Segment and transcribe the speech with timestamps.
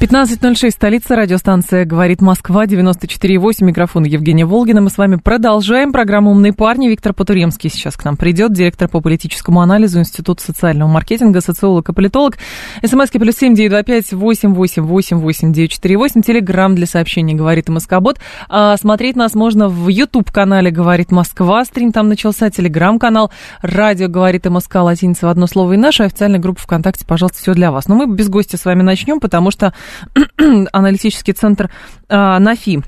[0.00, 4.80] 15.06, столица, радиостанция «Говорит Москва», 94.8, микрофон Евгения Волгина.
[4.80, 6.88] Мы с вами продолжаем программу «Умные парни».
[6.88, 11.92] Виктор Потуремский сейчас к нам придет, директор по политическому анализу Института социального маркетинга, социолог и
[11.92, 12.38] политолог.
[12.82, 16.22] СМСки плюс семь девять два пять восемь восемь восемь восемь девять четыре восемь.
[16.22, 18.20] Телеграмм для сообщений «Говорит Москобот».
[18.48, 21.62] А смотреть нас можно в YouTube-канале «Говорит Москва».
[21.66, 22.48] Стрим там начался.
[22.48, 27.04] Телеграм-канал «Радио говорит МСК» латиница в одно слово и наша официальная группа ВКонтакте.
[27.04, 27.86] Пожалуйста, все для вас.
[27.86, 29.74] Но мы без гостя с вами начнем, потому что
[30.72, 31.70] аналитический центр
[32.08, 32.82] а, НАФИ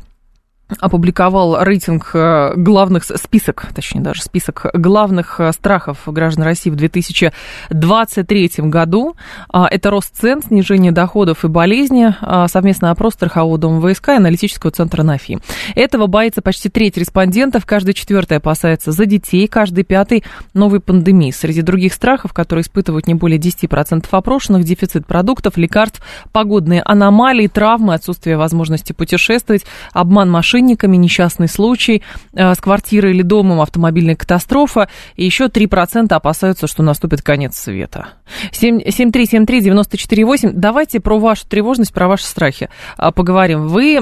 [0.80, 8.50] опубликовал рейтинг э, главных, список, точнее даже список главных э, страхов граждан России в 2023
[8.58, 9.16] году.
[9.48, 14.12] А, это рост цен, снижение доходов и болезни, а, совместный опрос Страхового дома ВСК и
[14.12, 15.38] аналитического центра НАФИ.
[15.74, 21.30] Этого боится почти треть респондентов, каждый четвертый опасается за детей, каждый пятый новой пандемии.
[21.30, 27.94] Среди других страхов, которые испытывают не более 10% опрошенных, дефицит продуктов, лекарств, погодные аномалии, травмы,
[27.94, 34.88] отсутствие возможности путешествовать, обман машин, мошенниками, несчастный случай э, с квартирой или домом, автомобильная катастрофа,
[35.16, 38.08] и еще 3% опасаются, что наступит конец света.
[38.52, 43.69] 7373948, давайте про вашу тревожность, про ваши страхи э, поговорим.
[43.69, 43.98] Вы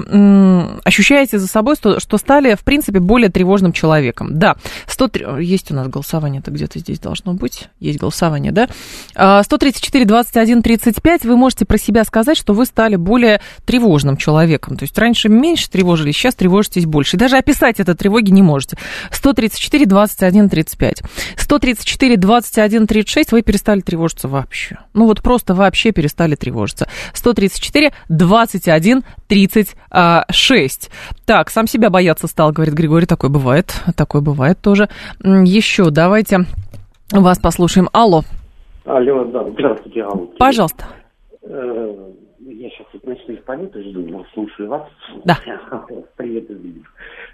[0.84, 4.38] ощущаете за собой, что, что стали, в принципе, более тревожным человеком.
[4.38, 5.44] Да, 103...
[5.44, 8.68] есть у нас голосование, это где-то здесь должно быть, есть голосование, да?
[9.14, 14.76] 134 21 35, вы можете про себя сказать, что вы стали более тревожным человеком.
[14.76, 17.16] То есть раньше меньше тревожились, сейчас тревожитесь тревожитесь больше.
[17.16, 18.76] даже описать это тревоги не можете.
[19.12, 21.02] 134, 21, 35.
[21.36, 24.78] 134, 21, 36 вы перестали тревожиться вообще.
[24.92, 26.88] Ну вот просто вообще перестали тревожиться.
[27.14, 30.90] 134, 21, 36.
[31.24, 33.06] Так, сам себя бояться стал, говорит Григорий.
[33.06, 33.72] Такое бывает.
[33.96, 34.88] Такое бывает тоже.
[35.22, 36.46] Еще давайте
[37.12, 37.88] вас послушаем.
[37.92, 38.24] Алло.
[38.84, 40.26] Алло, да, здравствуйте, Алло.
[40.38, 40.84] Пожалуйста.
[42.60, 44.82] Я сейчас вот ночных полетов жду, но слушаю вас.
[45.24, 45.34] Да.
[46.18, 46.44] Привет.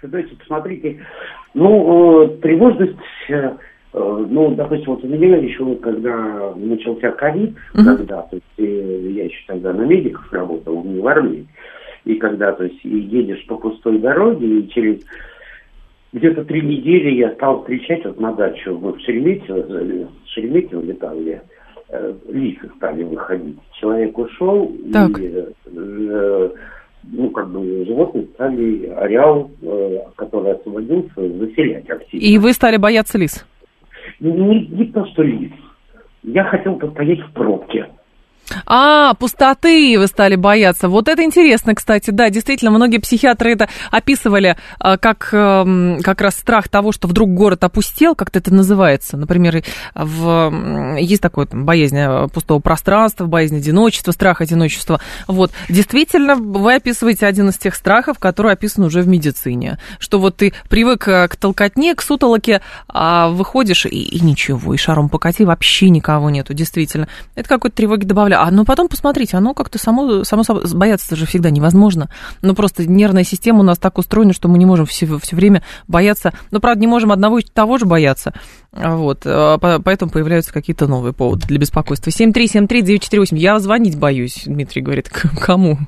[0.01, 1.05] Знаете, посмотрите,
[1.53, 2.95] ну, э, тревожность,
[3.27, 7.83] э, э, ну, допустим, вот у меня еще, когда начался ковид, угу.
[7.83, 11.45] когда, то есть, э, я еще тогда на медиках работал, не в армии,
[12.05, 15.01] и когда, то есть, едешь по пустой дороге, и через
[16.13, 21.19] где-то три недели я стал встречать вот на дачу, мы в Шереметьево, э, Шереметьево летал
[21.19, 21.41] я,
[22.29, 23.57] лица стали выходить.
[23.79, 25.19] Человек ушел, так.
[25.19, 26.49] и э,
[27.03, 32.23] ну, как бы животные стали ареал, э, который освободился, заселять активно.
[32.23, 33.45] И вы стали бояться лис?
[34.19, 35.51] Не, не то, что лис.
[36.23, 37.87] Я хотел постоять в пробке.
[38.65, 40.89] А, пустоты вы стали бояться.
[40.89, 42.11] Вот это интересно, кстати.
[42.11, 47.33] Да, действительно, многие психиатры это описывали а, как эм, как раз страх того, что вдруг
[47.33, 49.17] город опустел, как-то это называется.
[49.17, 49.63] Например,
[49.95, 54.99] в, есть такое там, боязнь э, пустого пространства, боязнь одиночества, страх одиночества.
[55.27, 59.79] Вот, действительно, вы описываете один из тех страхов, который описан уже в медицине.
[59.99, 64.77] Что вот ты привык э, к толкотне, к сутолоке, а выходишь и, и ничего, и
[64.77, 67.07] шаром покати, вообще никого нету, действительно.
[67.35, 68.36] Это какой-то тревоги добавляет.
[68.37, 72.09] А ну потом посмотрите, оно как-то само, само собой, бояться же всегда невозможно.
[72.41, 75.63] Ну просто нервная система у нас так устроена, что мы не можем все, все время
[75.87, 76.33] бояться.
[76.51, 78.33] Ну, правда, не можем одного и того же бояться.
[78.71, 82.09] Вот, а, поэтому появляются какие-то новые поводы для беспокойства.
[82.09, 83.37] 7373948.
[83.37, 85.09] Я звонить боюсь, Дмитрий говорит.
[85.09, 85.79] Кому?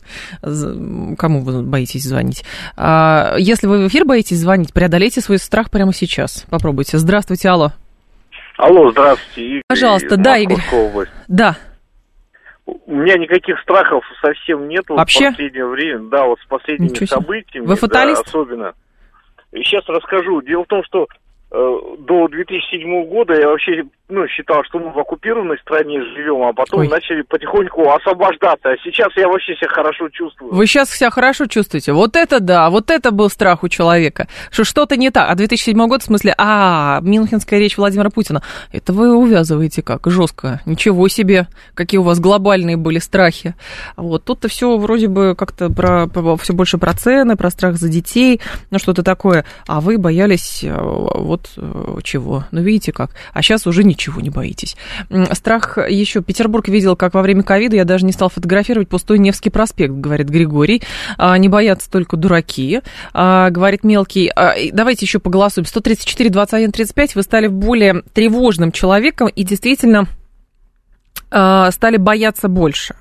[0.42, 2.44] Кому вы боитесь звонить?
[2.76, 6.46] А, если вы в эфир боитесь звонить, преодолейте свой страх прямо сейчас.
[6.50, 6.98] Попробуйте.
[6.98, 7.74] Здравствуйте, алло.
[8.58, 9.64] Алло, здравствуйте, Игорь.
[9.68, 10.62] Пожалуйста, да, Игорь.
[10.74, 11.12] Область.
[11.30, 11.56] Да.
[12.86, 15.30] У меня никаких страхов совсем нет Вообще?
[15.30, 16.10] в последнее время.
[16.10, 17.66] Да, вот с последними событиями.
[17.66, 18.24] Вы фаталист?
[18.24, 18.74] Да, особенно.
[19.52, 20.42] Сейчас расскажу.
[20.42, 21.08] Дело в том, что
[21.52, 26.80] до 2007 года я вообще ну, считал, что мы в оккупированной стране живем, а потом
[26.80, 26.88] Ой.
[26.88, 28.70] начали потихоньку освобождаться.
[28.70, 30.54] А сейчас я вообще себя хорошо чувствую.
[30.54, 31.94] Вы сейчас себя хорошо чувствуете?
[31.94, 35.30] Вот это да, вот это был страх у человека, что что-то не так.
[35.30, 38.42] А 2007 год, в смысле, а, Мюнхенская речь Владимира Путина.
[38.72, 40.08] Это вы увязываете как?
[40.08, 40.62] Жестко.
[40.66, 43.54] Ничего себе, какие у вас глобальные были страхи.
[43.96, 47.90] Вот тут-то все вроде бы как-то про, про все больше про цены, про страх за
[47.90, 48.42] детей,
[48.72, 49.46] ну что-то такое.
[49.68, 52.46] А вы боялись э, вот вот э, чего.
[52.52, 53.12] Ну, видите как.
[53.34, 54.76] А сейчас уже ничего не боитесь.
[55.34, 56.22] Страх еще.
[56.22, 60.30] Петербург видел, как во время ковида я даже не стал фотографировать пустой Невский проспект, говорит
[60.30, 60.82] Григорий.
[61.18, 62.82] А, не боятся только дураки,
[63.14, 64.30] а, говорит мелкий.
[64.36, 65.66] А, давайте еще поголосуем.
[65.66, 67.16] 134, 21, 35.
[67.16, 70.08] Вы стали более тревожным человеком и действительно
[71.30, 72.96] стали бояться больше.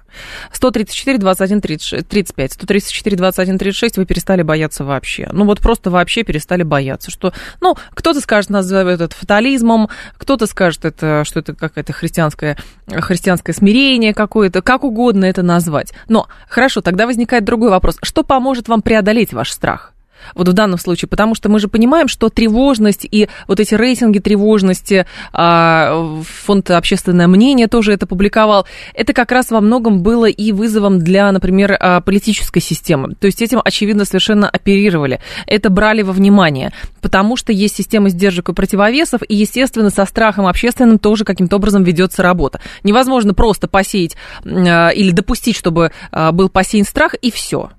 [0.53, 2.53] 134, 21, 35.
[2.53, 5.29] 134, 21, 36 вы перестали бояться вообще.
[5.33, 7.11] Ну вот просто вообще перестали бояться.
[7.11, 9.89] Что, ну, кто-то скажет, назовет это фатализмом,
[10.19, 15.93] кто-то скажет, это, что это какое-то христианское, христианское смирение какое-то, как угодно это назвать.
[16.09, 17.97] Но хорошо, тогда возникает другой вопрос.
[18.03, 19.95] Что поможет вам преодолеть ваш страх?
[20.35, 24.19] Вот в данном случае, потому что мы же понимаем, что тревожность и вот эти рейтинги
[24.19, 30.53] тревожности, а, фонд «Общественное мнение» тоже это публиковал, это как раз во многом было и
[30.53, 33.15] вызовом для, например, а, политической системы.
[33.15, 35.21] То есть этим, очевидно, совершенно оперировали.
[35.47, 40.47] Это брали во внимание, потому что есть система сдержек и противовесов, и, естественно, со страхом
[40.47, 42.61] общественным тоже каким-то образом ведется работа.
[42.83, 45.93] Невозможно просто посеять а, или допустить, чтобы
[46.33, 47.71] был посеян страх, и все.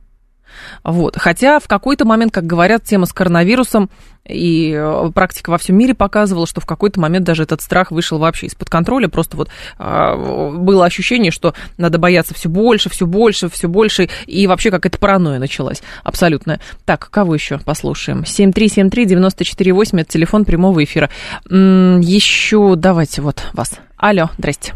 [0.84, 1.18] Вот.
[1.18, 3.90] Хотя в какой-то момент, как говорят, тема с коронавирусом
[4.28, 8.20] и э, практика во всем мире показывала, что в какой-то момент даже этот страх вышел
[8.20, 9.08] вообще из-под контроля.
[9.08, 14.10] Просто вот э, было ощущение, что надо бояться все больше, все больше, все больше.
[14.28, 16.60] И вообще какая-то паранойя началась абсолютная.
[16.86, 18.22] Так, кого еще послушаем?
[18.22, 21.10] 7373948, это телефон прямого эфира.
[21.50, 23.74] Еще давайте вот вас.
[23.98, 24.74] Алло, здрасте.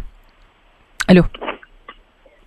[1.06, 1.24] Алло.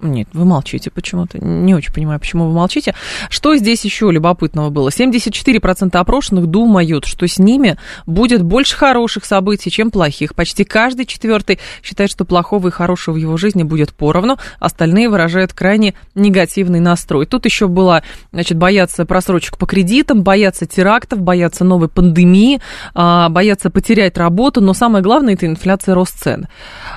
[0.00, 1.38] Нет, вы молчите почему-то.
[1.38, 2.94] Не очень понимаю, почему вы молчите.
[3.30, 4.90] Что здесь еще любопытного было?
[4.90, 7.76] 74% опрошенных думают, что с ними
[8.06, 10.34] будет больше хороших событий, чем плохих.
[10.34, 14.38] Почти каждый четвертый считает, что плохого и хорошего в его жизни будет поровну.
[14.60, 17.26] Остальные выражают крайне негативный настрой.
[17.26, 18.02] Тут еще было,
[18.32, 22.60] значит, бояться просрочек по кредитам, бояться терактов, бояться новой пандемии,
[22.94, 24.60] а, бояться потерять работу.
[24.60, 26.48] Но самое главное, это инфляция, рост цен.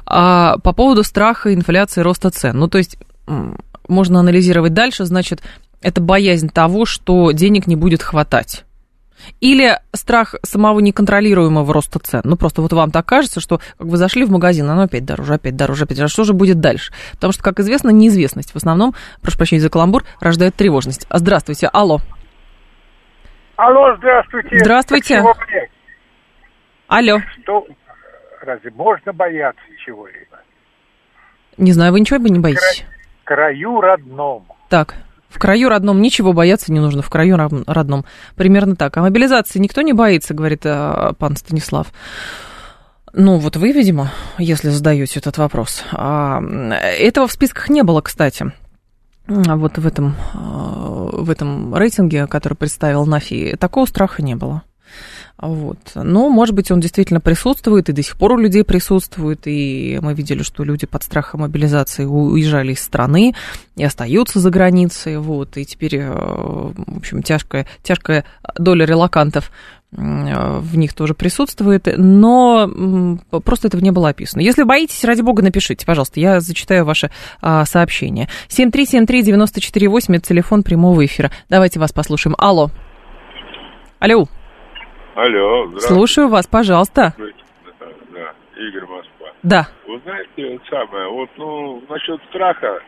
[0.05, 2.57] А, по поводу страха инфляции, роста цен.
[2.57, 2.97] Ну, то есть
[3.87, 5.41] можно анализировать дальше, значит,
[5.81, 8.65] это боязнь того, что денег не будет хватать.
[9.41, 12.21] Или страх самого неконтролируемого роста цен.
[12.23, 15.33] Ну, просто вот вам так кажется, что как вы зашли в магазин, оно опять дороже,
[15.33, 16.11] опять дороже, опять дороже.
[16.11, 16.93] А что же будет дальше?
[17.13, 21.05] Потому что, как известно, неизвестность в основном, прошу прощения за каламбур, рождает тревожность.
[21.09, 21.99] Здравствуйте, алло.
[23.57, 24.59] Алло, здравствуйте.
[24.59, 25.23] Здравствуйте.
[26.87, 27.19] Алло.
[27.43, 27.67] Что,
[28.41, 30.39] разве можно бояться чего-либо?
[31.57, 32.85] Не знаю, вы ничего бы не боитесь?
[33.29, 34.45] Краю родном.
[34.69, 34.95] Так,
[35.29, 38.03] в краю родном ничего бояться не нужно, в краю родном.
[38.35, 38.97] Примерно так.
[38.97, 41.93] А мобилизации никто не боится, говорит а, пан Станислав.
[43.13, 45.83] Ну, вот вы, видимо, если задаете этот вопрос.
[45.91, 48.51] А, этого в списках не было, кстати.
[49.27, 54.63] Вот в этом, а, в этом рейтинге, который представил Нафи, такого страха не было.
[55.41, 55.77] Вот.
[55.95, 60.13] Но, может быть, он действительно присутствует, и до сих пор у людей присутствует, и мы
[60.13, 63.33] видели, что люди под страхом мобилизации уезжали из страны
[63.77, 68.25] и остаются за границей, вот, и теперь, э, в общем, тяжкая, тяжкая
[68.57, 69.51] доля релакантов
[69.91, 72.69] в них тоже присутствует, но
[73.43, 74.41] просто этого не было описано.
[74.41, 77.09] Если боитесь, ради бога, напишите, пожалуйста, я зачитаю ваше
[77.41, 78.29] а, сообщение.
[78.49, 81.31] 7373948, это телефон прямого эфира.
[81.49, 82.35] Давайте вас послушаем.
[82.37, 82.69] Алло.
[83.99, 84.27] Алло.
[85.19, 85.93] Алло, здравствуйте.
[85.95, 87.13] Слушаю вас, пожалуйста.
[87.17, 89.27] Да, да, Игорь Москва.
[89.43, 89.67] Да.
[89.85, 92.79] Вы знаете, вот самое, вот, ну, насчет страха,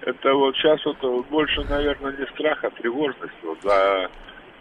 [0.00, 0.96] это вот сейчас вот
[1.28, 4.10] больше, наверное, не страх, а тревожность вот за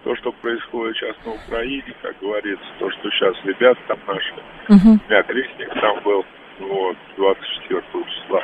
[0.04, 4.34] то, что происходит сейчас на Украине, как говорится, то, что сейчас ребята там наши,
[4.70, 5.00] угу.
[5.04, 6.24] у меня крестник там был,
[6.60, 8.44] вот, 24 числа,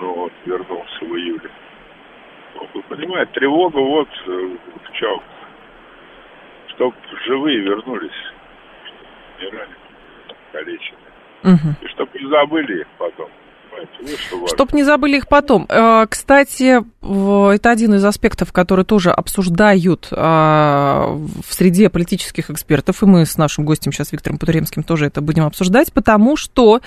[0.00, 1.50] ну вот, вернулся в июле.
[2.56, 4.56] Вот, вы понимаете, тревога вот э,
[4.88, 5.22] в чем
[6.76, 8.32] чтобы живые вернулись,
[9.40, 9.76] не раненые,
[10.52, 11.06] калеченные.
[11.42, 11.74] Угу.
[11.80, 13.30] И чтобы не забыли их потом.
[14.46, 15.66] Чтоб не забыли их потом.
[15.68, 23.06] Э, кстати, это один из аспектов, который тоже обсуждают э, в среде политических экспертов, и
[23.06, 26.80] мы с нашим гостем сейчас Виктором Путуремским тоже это будем обсуждать, потому что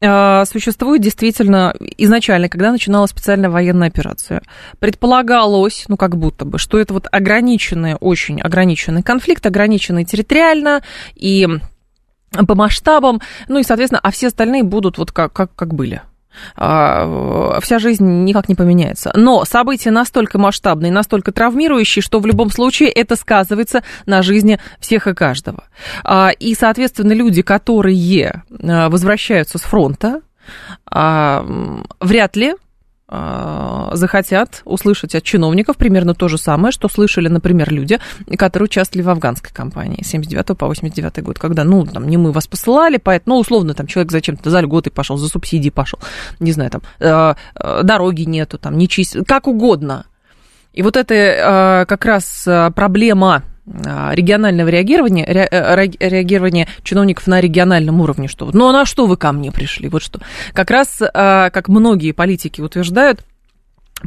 [0.00, 4.42] э, существует действительно изначально, когда начиналась специальная военная операция,
[4.78, 10.82] предполагалось, ну как будто бы, что это вот ограниченный, очень ограниченный конфликт, ограниченный территориально
[11.14, 11.46] и
[12.30, 16.02] по масштабам, ну и, соответственно, а все остальные будут вот как, как, как были.
[16.56, 19.12] А, вся жизнь никак не поменяется.
[19.14, 25.06] Но события настолько масштабные, настолько травмирующие, что в любом случае это сказывается на жизни всех
[25.06, 25.64] и каждого.
[26.04, 30.20] А, и, соответственно, люди, которые а, возвращаются с фронта,
[30.90, 32.54] вряд ли
[33.10, 37.98] захотят услышать от чиновников примерно то же самое, что слышали, например, люди,
[38.36, 42.32] которые участвовали в афганской кампании с 79 по 89 год, когда, ну, там, не мы
[42.32, 45.98] вас посылали, поэтому, ну, условно, там, человек зачем-то за льготы пошел, за субсидии пошел,
[46.38, 50.04] не знаю, там, э, э, дороги нету, там, не чист, как угодно.
[50.74, 58.50] И вот это э, как раз проблема регионального реагирования, реагирования чиновников на региональном уровне, что
[58.52, 60.20] ну а на что вы ко мне пришли, вот что.
[60.52, 63.24] Как раз, как многие политики утверждают,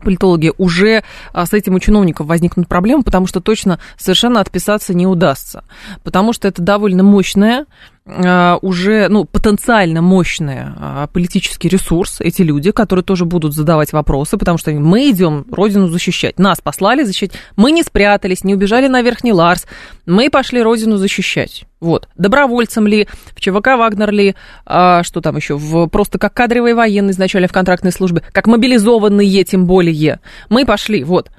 [0.04, 1.04] политологи, уже
[1.34, 5.64] а, с этим у чиновников возникнут проблемы, потому что точно совершенно отписаться не удастся.
[6.04, 7.66] Потому что это довольно мощная
[8.01, 14.38] а, уже, ну, потенциально мощный а, политический ресурс, эти люди, которые тоже будут задавать вопросы,
[14.38, 16.40] потому что мы идем Родину защищать.
[16.40, 17.34] Нас послали защищать.
[17.56, 19.68] Мы не спрятались, не убежали на Верхний Ларс.
[20.08, 21.66] Мы пошли Родину защищать.
[21.80, 22.10] Вот.
[22.16, 27.12] Добровольцем ли, в ЧВК Вагнер ли, а, что там еще, в, просто как кадровые военные
[27.12, 30.20] изначально в контрактной службе, как мобилизованные, тем более.
[30.50, 31.30] Мы пошли, вот.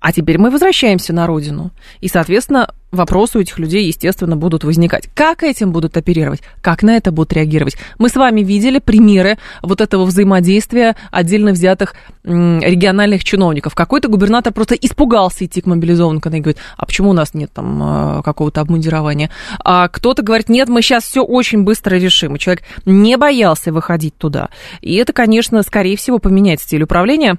[0.00, 1.72] А теперь мы возвращаемся на родину.
[2.00, 5.08] И, соответственно, вопросы у этих людей, естественно, будут возникать.
[5.14, 6.42] Как этим будут оперировать?
[6.60, 7.76] Как на это будут реагировать?
[7.98, 13.74] Мы с вами видели примеры вот этого взаимодействия отдельно взятых региональных чиновников.
[13.74, 17.80] Какой-то губернатор просто испугался идти к мобилизованным, когда говорит, а почему у нас нет там
[17.82, 19.30] а, какого-то обмундирования?
[19.64, 22.36] А кто-то говорит, нет, мы сейчас все очень быстро решим.
[22.36, 24.50] И человек не боялся выходить туда.
[24.82, 27.38] И это, конечно, скорее всего, поменяет стиль управления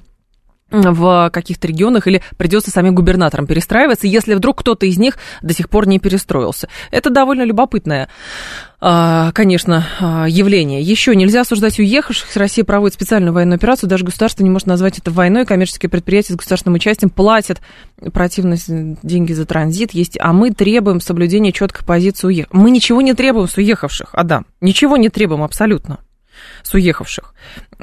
[0.69, 5.69] в каких-то регионах или придется самим губернаторам перестраиваться, если вдруг кто-то из них до сих
[5.69, 6.67] пор не перестроился.
[6.91, 8.09] Это довольно любопытное,
[8.79, 10.81] а, конечно, а, явление.
[10.81, 12.35] Еще нельзя осуждать уехавших.
[12.35, 13.89] Россия проводит специальную военную операцию.
[13.89, 15.45] Даже государство не может назвать это войной.
[15.45, 17.61] Коммерческие предприятия с государственным участием платят
[18.13, 19.91] противно деньги за транзит.
[19.93, 22.53] Есть, а мы требуем соблюдения четкой позиции уехавших.
[22.53, 24.45] Мы ничего не требуем с уехавших, Адам.
[24.61, 25.99] Ничего не требуем абсолютно
[26.63, 27.33] с уехавших.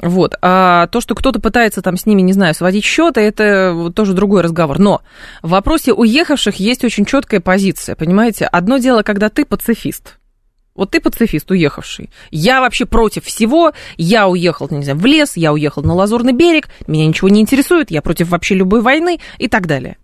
[0.01, 0.35] Вот.
[0.41, 4.41] А то, что кто-то пытается там с ними, не знаю, сводить счеты, это тоже другой
[4.41, 4.79] разговор.
[4.79, 5.01] Но
[5.41, 8.45] в вопросе уехавших есть очень четкая позиция, понимаете?
[8.45, 10.17] Одно дело, когда ты пацифист,
[10.75, 12.09] вот ты пацифист, уехавший.
[12.31, 13.71] Я вообще против всего.
[13.95, 17.91] Я уехал, не знаю, в лес, я уехал на Лазурный берег, меня ничего не интересует,
[17.91, 19.97] я против вообще любой войны и так далее.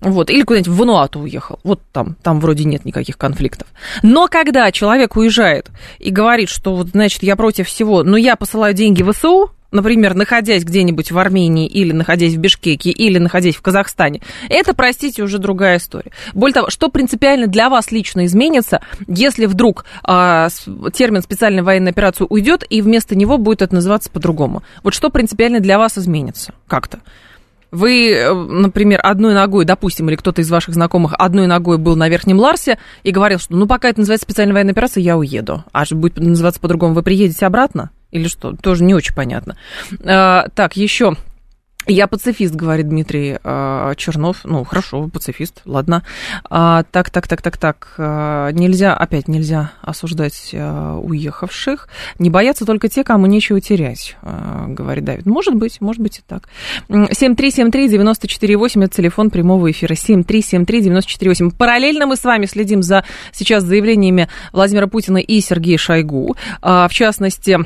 [0.00, 1.58] Вот, или куда-нибудь в Вануату уехал.
[1.64, 3.68] Вот там, там вроде нет никаких конфликтов.
[4.02, 8.74] Но когда человек уезжает и говорит, что вот, значит, я против всего, но я посылаю
[8.74, 13.62] деньги в СУ, например, находясь где-нибудь в Армении или находясь в Бишкеке или находясь в
[13.62, 16.12] Казахстане, это, простите, уже другая история.
[16.32, 20.48] Более того, что принципиально для вас лично изменится, если вдруг э,
[20.94, 24.62] термин специальная военная операция уйдет и вместо него будет это называться по-другому?
[24.82, 27.00] Вот что принципиально для вас изменится как-то?
[27.70, 32.08] Вы, э, например, одной ногой, допустим, или кто-то из ваших знакомых одной ногой был на
[32.08, 35.64] Верхнем Ларсе и говорил, что ну пока это называется специальная военная операция, я уеду.
[35.72, 37.90] А будет называться по-другому, вы приедете обратно?
[38.10, 38.54] Или что?
[38.56, 39.56] Тоже не очень понятно.
[40.02, 41.16] А, так, еще
[41.88, 44.40] я пацифист, говорит Дмитрий э, Чернов.
[44.44, 46.04] Ну, хорошо, пацифист, ладно.
[46.48, 47.94] А, так, так, так, так, так.
[47.98, 51.88] А, нельзя, опять нельзя осуждать а, уехавших.
[52.18, 55.26] Не боятся только те, кому нечего терять, а, говорит Давид.
[55.26, 56.48] Может быть, может быть и так.
[56.88, 59.94] 7373948, это телефон прямого эфира.
[59.94, 61.50] 7373948.
[61.56, 66.36] Параллельно мы с вами следим за сейчас заявлениями Владимира Путина и Сергея Шойгу.
[66.60, 67.58] А, в частности,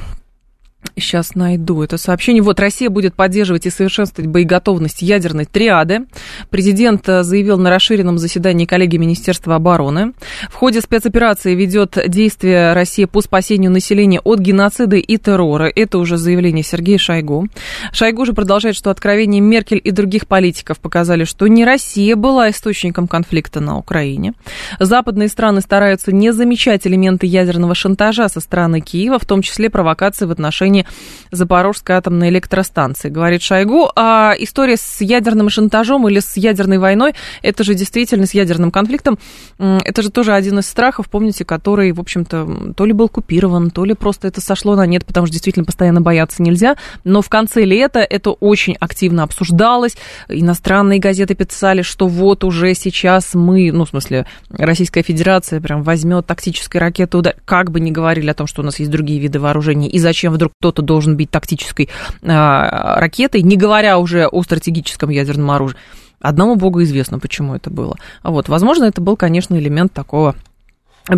[0.96, 2.42] Сейчас найду это сообщение.
[2.42, 6.06] Вот, Россия будет поддерживать и совершенствовать боеготовность ядерной триады.
[6.50, 10.12] Президент э, заявил на расширенном заседании коллегии Министерства обороны.
[10.50, 15.72] В ходе спецоперации ведет действие России по спасению населения от геноцида и террора.
[15.74, 17.48] Это уже заявление Сергея Шойгу.
[17.92, 23.08] Шойгу же продолжает, что откровения Меркель и других политиков показали, что не Россия была источником
[23.08, 24.34] конфликта на Украине.
[24.78, 30.26] Западные страны стараются не замечать элементы ядерного шантажа со стороны Киева, в том числе провокации
[30.26, 30.86] в отношении отношении
[31.30, 33.90] Запорожской атомной электростанции, говорит Шойгу.
[33.96, 39.18] А история с ядерным шантажом или с ядерной войной, это же действительно с ядерным конфликтом,
[39.58, 43.84] это же тоже один из страхов, помните, который, в общем-то, то ли был купирован, то
[43.84, 46.76] ли просто это сошло на нет, потому что действительно постоянно бояться нельзя.
[47.04, 49.96] Но в конце лета это очень активно обсуждалось.
[50.28, 56.26] Иностранные газеты писали, что вот уже сейчас мы, ну, в смысле, Российская Федерация прям возьмет
[56.26, 57.36] тактической ракеты удар.
[57.46, 60.32] Как бы ни говорили о том, что у нас есть другие виды вооружений, и зачем
[60.32, 61.88] вдруг кто-то должен быть тактической
[62.22, 65.76] а, ракетой, не говоря уже о стратегическом ядерном оружии.
[66.20, 67.96] Одному богу известно, почему это было.
[68.22, 70.36] А вот, возможно, это был, конечно, элемент такого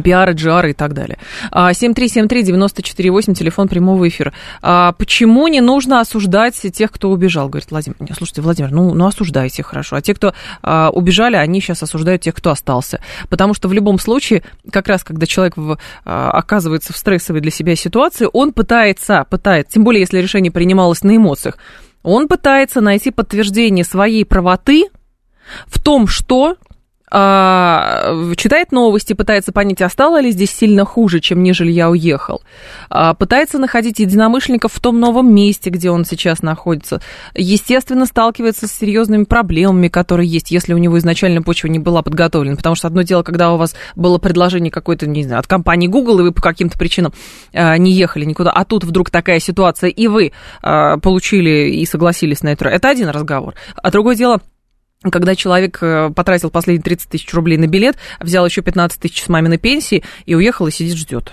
[0.03, 1.19] пиары, джиары и так далее.
[1.53, 4.33] 7373948, телефон прямого эфира.
[4.63, 7.49] А почему не нужно осуждать тех, кто убежал?
[7.49, 7.97] Говорит Владимир.
[8.17, 9.97] Слушайте, Владимир, ну, ну осуждайте, хорошо.
[9.97, 13.01] А те, кто а, убежали, они сейчас осуждают тех, кто остался.
[13.29, 15.55] Потому что в любом случае, как раз когда человек
[16.05, 21.03] а, оказывается в стрессовой для себя ситуации, он пытается, пытается, тем более если решение принималось
[21.03, 21.59] на эмоциях,
[22.03, 24.89] Он пытается найти подтверждение своей правоты
[25.67, 26.74] в том, что а,
[27.15, 32.43] читает новости, пытается понять, а стало ли здесь сильно хуже, чем нежели я уехал.
[32.91, 37.01] А, пытается находить единомышленников в том новом месте, где он сейчас находится.
[37.35, 42.57] Естественно, сталкивается с серьезными проблемами, которые есть, если у него изначально почва не была подготовлена.
[42.57, 46.19] Потому что одно дело, когда у вас было предложение какое-то, не знаю, от компании Google,
[46.19, 47.13] и вы по каким-то причинам
[47.53, 52.49] а, не ехали никуда, а тут вдруг такая ситуация, и вы получили и согласились на
[52.49, 52.69] это.
[52.69, 53.55] Это один разговор.
[53.77, 54.41] А другое дело,
[55.11, 59.29] когда человек э, потратил последние 30 тысяч рублей на билет, взял еще 15 тысяч с
[59.29, 61.33] маминой пенсии и уехал и сидит ждет.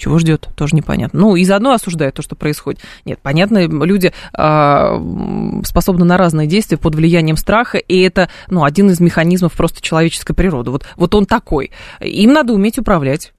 [0.00, 1.20] Чего ждет, тоже непонятно.
[1.20, 2.80] Ну, и заодно осуждает то, что происходит.
[3.04, 8.88] Нет, понятно, люди э, способны на разные действия под влиянием страха, и это, ну, один
[8.88, 10.70] из механизмов просто человеческой природы.
[10.70, 11.70] Вот, вот он такой.
[12.00, 13.34] Им надо уметь управлять.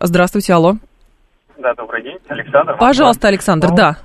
[0.00, 0.76] Здравствуйте, алло.
[1.58, 2.78] Да, добрый день, Александр.
[2.78, 3.98] Пожалуйста, Александр, ну, да.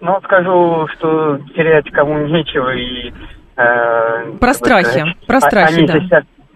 [0.00, 3.10] Ну, скажу, что терять кому нечего, и
[3.56, 5.98] Э, про страхи, сказать, про страхи, они да.
[5.98, 6.10] Здесь,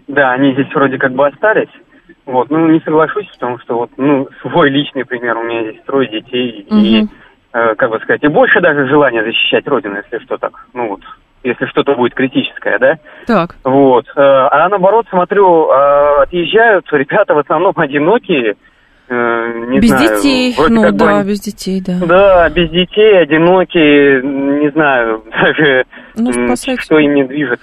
[0.09, 1.69] да, они здесь вроде как бы остались.
[2.25, 6.09] Вот, ну, не соглашусь, потому что вот, ну, свой личный пример, у меня здесь трое
[6.09, 6.79] детей, угу.
[6.79, 7.07] и,
[7.53, 11.00] э, как бы сказать, и больше даже желания защищать Родину, если что так, ну вот,
[11.45, 12.99] если что-то будет критическое, да?
[13.26, 13.57] Так.
[13.62, 14.07] Вот.
[14.09, 18.57] Э, а наоборот, смотрю, э, отъезжают ребята в основном одинокие,
[19.09, 21.99] не без знаю, детей, ну да, бы, без детей, да.
[22.05, 25.85] Да, без детей, одинокие, не знаю, даже
[26.17, 26.81] ну, спасать.
[26.81, 27.61] что ими движет.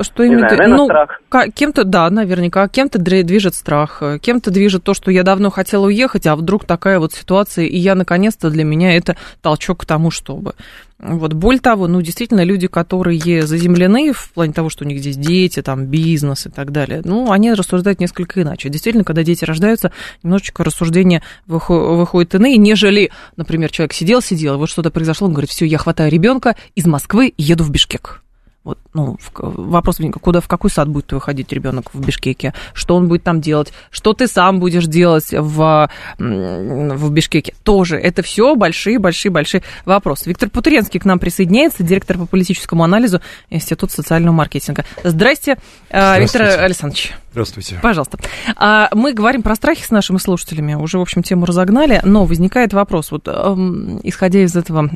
[0.00, 1.20] Что именно, знаю, ну, страх.
[1.54, 6.36] кем-то, да, наверняка, кем-то движет страх, кем-то движет то, что я давно хотела уехать, а
[6.36, 10.54] вдруг такая вот ситуация, и я, наконец-то, для меня это толчок к тому, чтобы
[10.98, 15.16] вот, более того, ну, действительно, люди, которые заземлены в плане того, что у них здесь
[15.16, 18.68] дети, там, бизнес и так далее, ну, они рассуждают несколько иначе.
[18.68, 19.92] Действительно, когда дети рождаются,
[20.24, 25.78] немножечко рассуждения выходят иные, нежели, например, человек сидел-сидел, вот что-то произошло, он говорит, все, я
[25.78, 28.22] хватаю ребенка из Москвы и еду в Бишкек.
[28.68, 33.22] Вот, ну, вопрос куда, в какой сад будет выходить ребенок в Бишкеке, что он будет
[33.22, 37.54] там делать, что ты сам будешь делать в, в Бишкеке.
[37.62, 40.28] Тоже это все большие-большие-большие вопросы.
[40.28, 44.84] Виктор Путуренский к нам присоединяется, директор по политическому анализу Института социального маркетинга.
[45.02, 45.52] Здрасте,
[45.88, 46.20] э, Здравствуйте.
[46.20, 47.12] Виктор Александрович.
[47.30, 47.78] Здравствуйте.
[47.80, 48.18] Пожалуйста.
[48.56, 52.74] А, мы говорим про страхи с нашими слушателями, уже, в общем, тему разогнали, но возникает
[52.74, 54.90] вопрос, вот эм, исходя из этого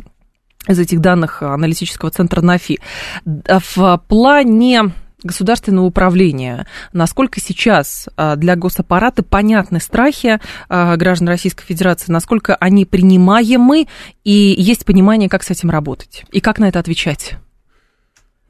[0.69, 2.81] из этих данных аналитического центра НАФИ.
[3.25, 12.11] В плане государственного управления, насколько сейчас а, для госаппарата понятны страхи а, граждан Российской Федерации,
[12.11, 13.87] насколько они принимаемы,
[14.25, 17.37] и есть понимание, как с этим работать, и как на это отвечать?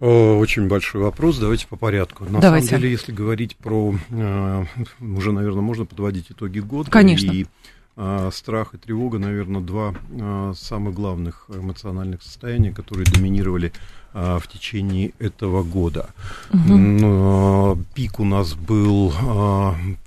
[0.00, 2.24] Очень большой вопрос, давайте по порядку.
[2.24, 2.66] На давайте.
[2.66, 3.94] самом деле, если говорить про,
[5.00, 6.90] уже, наверное, можно подводить итоги года.
[6.90, 7.30] Конечно.
[7.30, 7.46] И
[8.30, 13.72] страх и тревога, наверное, два а, самых главных эмоциональных состояния, которые доминировали
[14.14, 16.10] а, в течение этого года.
[16.52, 17.84] Угу.
[17.94, 19.12] Пик у нас был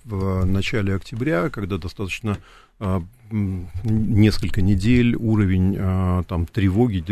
[0.05, 2.37] в начале октября, когда достаточно
[3.83, 7.03] несколько недель уровень там тревоги,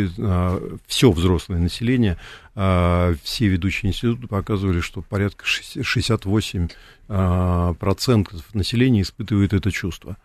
[0.85, 2.17] все взрослое население,
[2.55, 6.67] все ведущие институты показывали, что порядка 68
[7.09, 10.15] а, процентов населения испытывает это чувство.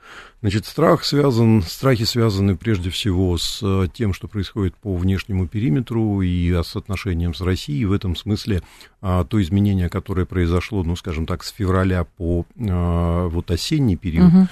[0.41, 6.23] Значит, страх связан, страхи связаны прежде всего с э, тем, что происходит по внешнему периметру
[6.23, 7.85] и с отношением с Россией.
[7.85, 8.62] В этом смысле
[9.03, 14.33] а, то изменение, которое произошло, ну, скажем так, с февраля по а, вот осенний период,
[14.33, 14.49] угу.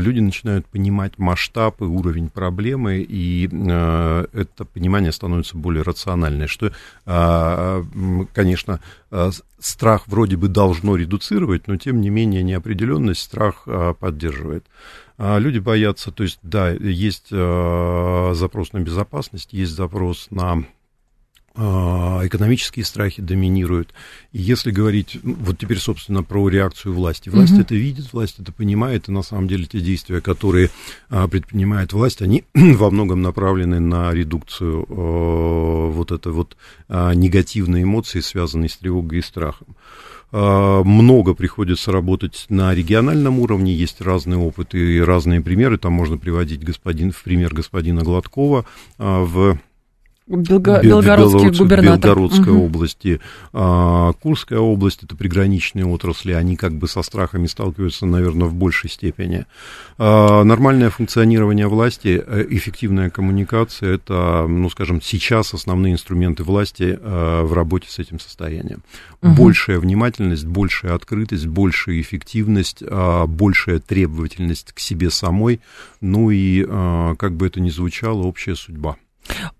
[0.00, 6.72] люди начинают понимать масштаб и уровень проблемы, и это понимание становится более рациональное, что,
[8.34, 8.80] конечно,
[9.58, 14.66] страх вроде бы должно редуцировать, но тем не менее неопределенность страх а, поддерживает.
[15.18, 20.64] А, люди боятся, то есть, да, есть а, запрос на безопасность, есть запрос на а,
[21.54, 23.92] экономические страхи доминируют.
[24.32, 27.28] И если говорить, ну, вот теперь, собственно, про реакцию власти.
[27.28, 27.62] Власть угу.
[27.62, 30.70] это видит, власть это понимает, и на самом деле те действия, которые
[31.08, 36.56] а, предпринимает власть, они во многом направлены на редукцию а, вот этой вот
[36.88, 39.76] а, негативной эмоции, связанной с тревогой и страхом.
[40.32, 46.18] А, много приходится работать на региональном уровне, есть разные опыты и разные примеры, там можно
[46.18, 48.64] приводить господин, в пример господина Гладкова
[48.98, 49.58] а, в
[50.30, 50.80] Белго...
[50.80, 52.14] Белгородский губернатор.
[52.14, 52.66] Белгородской угу.
[52.66, 53.20] области,
[53.52, 58.90] а, Курская область, это приграничные отрасли, они как бы со страхами сталкиваются, наверное, в большей
[58.90, 59.46] степени.
[59.98, 67.44] А, нормальное функционирование власти, э, эффективная коммуникация, это, ну, скажем, сейчас основные инструменты власти а,
[67.44, 68.82] в работе с этим состоянием.
[69.22, 69.32] Угу.
[69.32, 75.60] Большая внимательность, большая открытость, большая эффективность, а, большая требовательность к себе самой,
[76.00, 78.96] ну и, а, как бы это ни звучало, общая судьба.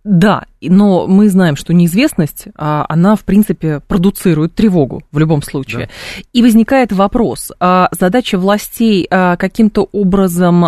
[0.04, 5.87] Да, но мы знаем, что неизвестность, а, она, в принципе, продуцирует тревогу в любом случае.
[5.87, 6.22] Да.
[6.33, 10.66] И возникает вопрос, а, задача властей а, каким-то образом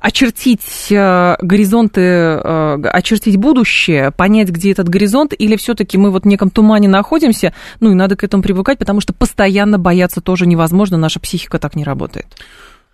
[0.00, 6.86] очертить горизонты, очертить будущее, понять, где этот горизонт, или все-таки мы вот в неком тумане
[6.88, 11.58] находимся, ну и надо к этому привыкать, потому что постоянно бояться тоже невозможно, наша психика
[11.58, 12.26] так не работает.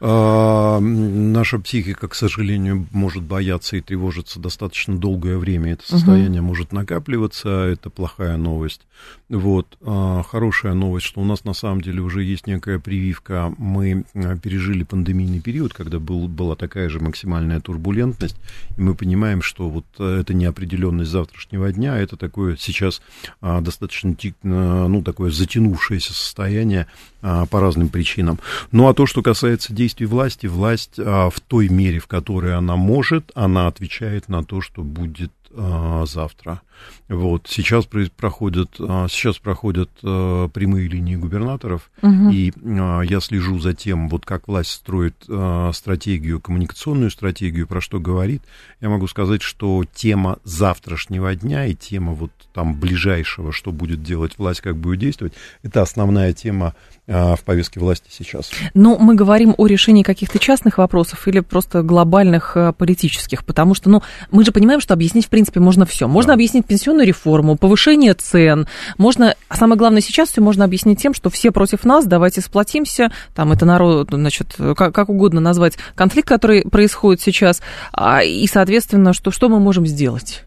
[0.06, 5.72] А, наша психика, к сожалению, может бояться и тревожиться достаточно долгое время.
[5.72, 6.48] Это состояние угу.
[6.48, 8.82] может накапливаться, это плохая новость.
[9.30, 9.78] Вот.
[9.80, 13.54] А, хорошая новость, что у нас на самом деле уже есть некая прививка.
[13.56, 18.36] Мы а, пережили пандемийный период, когда был, была такая же максимальная турбулентность,
[18.76, 23.00] и мы понимаем, что вот э, это неопределенность завтрашнего дня, это такое сейчас
[23.40, 26.86] а, достаточно ну, такое затянувшееся состояние
[27.20, 28.38] по разным причинам.
[28.70, 33.30] Ну а то, что касается действий власти, власть в той мере, в которой она может,
[33.34, 35.32] она отвечает на то, что будет
[36.04, 36.60] завтра.
[37.08, 37.46] Вот.
[37.48, 37.86] Сейчас
[38.16, 42.30] проходят, а, сейчас проходят а, прямые линии губернаторов, угу.
[42.30, 45.14] и а, я слежу за тем, вот как власть строит
[45.74, 48.42] стратегию, коммуникационную стратегию, про что говорит.
[48.80, 54.38] Я могу сказать, что тема завтрашнего дня и тема вот там ближайшего, что будет делать
[54.38, 56.74] власть, как будет действовать, это основная тема
[57.06, 58.50] в повестке власти сейчас.
[58.72, 64.02] Но мы говорим о решении каких-то частных вопросов или просто глобальных политических, потому что, ну,
[64.30, 66.08] мы же понимаем, что объяснить, в принципе, можно все.
[66.08, 66.34] Можно да.
[66.34, 68.66] объяснить пенсионную реформу, повышение цен.
[68.98, 73.10] Можно, а самое главное сейчас все можно объяснить тем, что все против нас, давайте сплотимся,
[73.34, 77.60] там это народ, значит, как, как угодно назвать конфликт, который происходит сейчас,
[77.92, 80.44] а, и, соответственно, что, что мы можем сделать?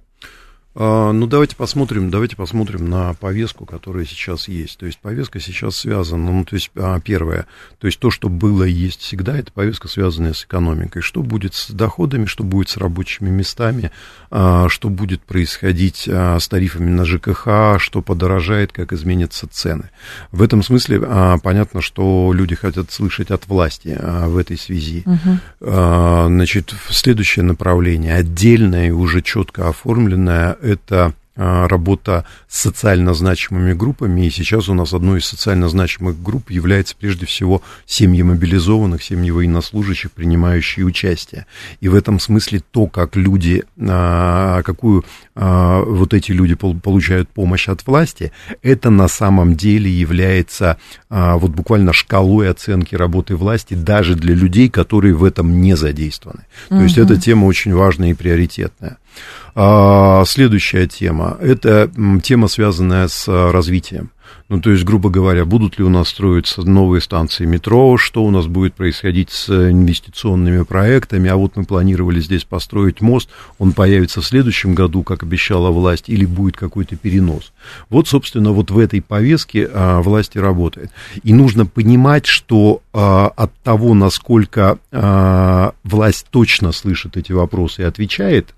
[0.79, 4.77] А, ну, давайте посмотрим, давайте посмотрим на повестку, которая сейчас есть.
[4.77, 7.47] То есть повестка сейчас связана, ну, то есть а, первое,
[7.79, 11.01] то есть то, что было и есть всегда, это повестка, связанная с экономикой.
[11.01, 13.91] Что будет с доходами, что будет с рабочими местами,
[14.29, 19.89] а, что будет происходить с тарифами на ЖКХ, что подорожает, как изменятся цены.
[20.31, 20.99] В этом смысле
[21.41, 25.03] понятно, что люди хотят слышать от власти в этой связи.
[25.05, 26.27] Угу.
[26.27, 34.25] Значит, следующее направление, отдельное и уже четко оформленное, это а, работа с социально значимыми группами,
[34.25, 39.29] и сейчас у нас одной из социально значимых групп является прежде всего семьи мобилизованных, семьи
[39.29, 41.45] военнослужащих, принимающие участие.
[41.79, 47.67] И в этом смысле то, как люди, а, какую а, вот эти люди получают помощь
[47.67, 48.31] от власти,
[48.63, 50.77] это на самом деле является
[51.09, 56.45] вот буквально шкалой оценки работы власти даже для людей, которые в этом не задействованы.
[56.69, 58.97] То есть эта тема очень важная и приоритетная.
[59.59, 61.89] А, следующая тема– это
[62.21, 64.11] тема, связанная с а, развитием.
[64.49, 68.29] Ну, то есть, грубо говоря, будут ли у нас строиться новые станции метро, что у
[68.29, 74.21] нас будет происходить с инвестиционными проектами, а вот мы планировали здесь построить мост, он появится
[74.21, 77.51] в следующем году, как обещала власть, или будет какой-то перенос.
[77.89, 80.91] Вот, собственно, вот в этой повестке а, власти работает.
[81.23, 87.85] И нужно понимать, что а, от того, насколько а, власть точно слышит эти вопросы и
[87.85, 88.53] отвечает,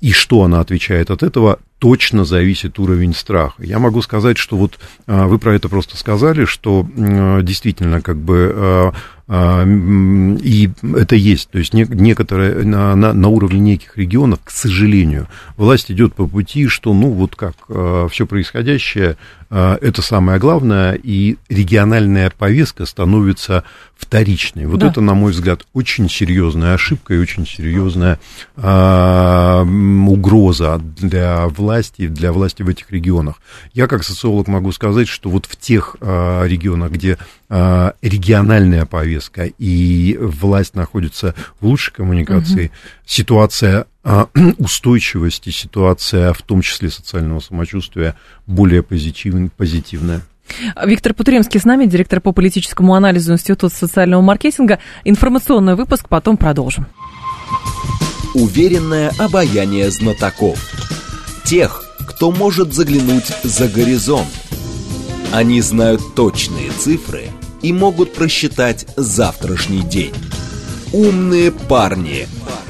[0.00, 3.62] и что она отвечает от этого, точно зависит уровень страха.
[3.64, 6.86] Я могу сказать, что вот а, вы про это просто сказали, что
[7.42, 8.92] действительно как бы а,
[9.32, 15.28] а, и это есть, то есть некоторые на, на, на уровне неких регионов, к сожалению,
[15.56, 19.16] власть идет по пути, что, ну, вот как а, все происходящее,
[19.48, 23.62] а, это самое главное, и региональная повестка становится
[23.96, 24.66] вторичной.
[24.66, 24.88] Вот да.
[24.88, 28.18] это, на мой взгляд, очень серьезная ошибка и очень серьезная
[28.56, 33.36] а, угроза для власти, для власти в этих регионах.
[33.72, 39.44] Я, как социолог, могу сказать, что вот в тех а, регионах, где а, региональная повестка
[39.46, 42.74] и власть находится в лучшей коммуникации, угу.
[43.06, 44.28] ситуация а,
[44.58, 50.22] устойчивости, ситуация в том числе социального самочувствия более позитив, позитивная.
[50.84, 54.78] Виктор Путуремский с нами, директор по политическому анализу Института социального маркетинга.
[55.04, 56.86] Информационный выпуск, потом продолжим.
[58.34, 60.99] Уверенное обаяние знатоков.
[61.50, 64.28] Тех, кто может заглянуть за горизонт.
[65.32, 70.14] Они знают точные цифры– и могут просчитать завтрашний день.
[70.92, 72.28] Умные парни–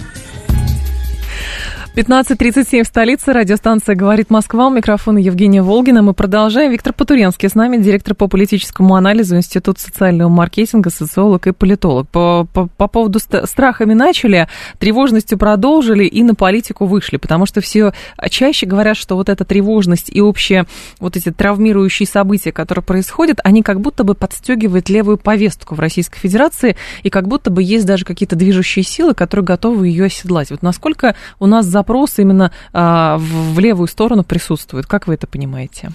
[1.97, 3.33] 15.37 в столице.
[3.33, 4.69] Радиостанция «Говорит Москва».
[4.69, 6.03] У микрофона Евгения Волгина.
[6.03, 6.71] Мы продолжаем.
[6.71, 12.09] Виктор Потуренский с нами, директор по политическому анализу Института социального маркетинга, социолог и политолог.
[12.09, 14.47] По, по, по поводу страхами начали,
[14.79, 17.93] тревожностью продолжили и на политику вышли, потому что все
[18.31, 20.67] чаще говорят, что вот эта тревожность и общие
[21.01, 26.21] вот эти травмирующие события, которые происходят, они как будто бы подстегивают левую повестку в Российской
[26.21, 30.53] Федерации, и как будто бы есть даже какие-то движущие силы, которые готовы ее оседлать.
[30.53, 34.87] Вот насколько у нас за запрос именно а, в, левую сторону присутствует.
[34.87, 35.91] Как вы это понимаете?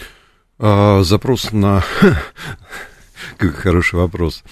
[0.57, 1.83] А, запрос на
[3.37, 4.43] как хороший вопрос.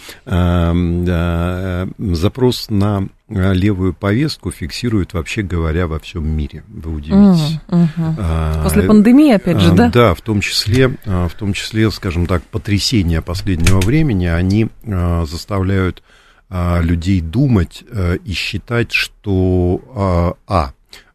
[1.97, 6.63] Запрос на левую повестку фиксирует, вообще говоря, во всем мире.
[6.67, 7.59] Вы удивитесь.
[7.67, 8.63] Uh, uh.
[8.63, 9.89] После пандемии, опять же, да?
[9.89, 16.03] Да, в том числе, в том числе, скажем так, потрясения последнего времени, они заставляют
[16.49, 17.83] людей думать
[18.23, 20.73] и считать, что, а,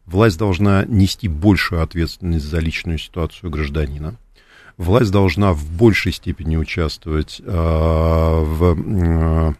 [0.09, 4.15] власть должна нести большую ответственность за личную ситуацию гражданина,
[4.77, 9.55] власть должна в большей степени участвовать э, в,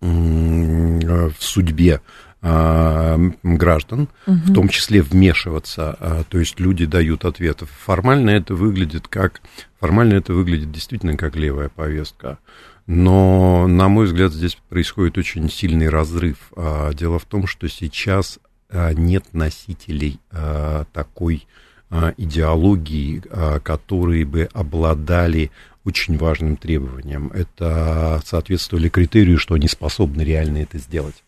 [0.00, 2.00] в судьбе
[2.40, 4.36] э, граждан, угу.
[4.36, 7.66] в том числе вмешиваться, то есть люди дают ответы.
[7.66, 9.42] Формально это выглядит как,
[9.78, 12.38] формально это выглядит действительно как левая повестка.
[12.86, 16.50] Но, на мой взгляд, здесь происходит очень сильный разрыв.
[16.56, 21.46] А, дело в том, что сейчас а, нет носителей а, такой
[21.90, 23.22] а, идеологии,
[23.62, 25.50] которые бы обладали
[25.84, 27.30] очень важным требованием.
[27.34, 31.24] Это соответствовали критерию, что они способны реально это сделать.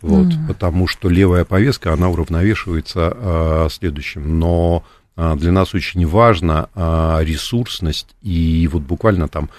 [0.00, 0.46] Вот, mm.
[0.48, 4.38] Потому что левая повестка, она уравновешивается а, следующим.
[4.38, 4.84] Но
[5.16, 9.50] для нас очень важна ресурсность и вот буквально там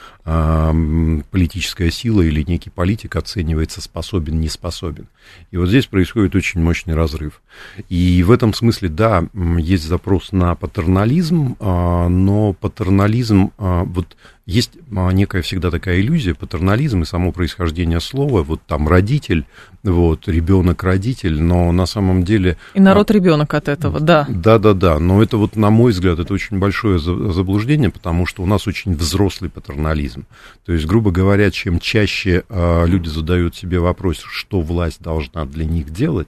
[1.31, 5.07] политическая сила или некий политик оценивается способен, не способен.
[5.51, 7.41] И вот здесь происходит очень мощный разрыв.
[7.87, 9.25] И в этом смысле, да,
[9.57, 17.31] есть запрос на патернализм, но патернализм, вот есть некая всегда такая иллюзия, патернализм и само
[17.31, 19.45] происхождение слова, вот там родитель,
[19.83, 22.57] вот, ребенок-родитель, но на самом деле...
[22.73, 24.25] И народ-ребенок от этого, да.
[24.27, 28.67] Да-да-да, но это вот, на мой взгляд, это очень большое заблуждение, потому что у нас
[28.67, 30.18] очень взрослый патернализм.
[30.65, 35.65] То есть, грубо говоря, чем чаще э, люди задают себе вопрос, что власть должна для
[35.65, 36.27] них делать,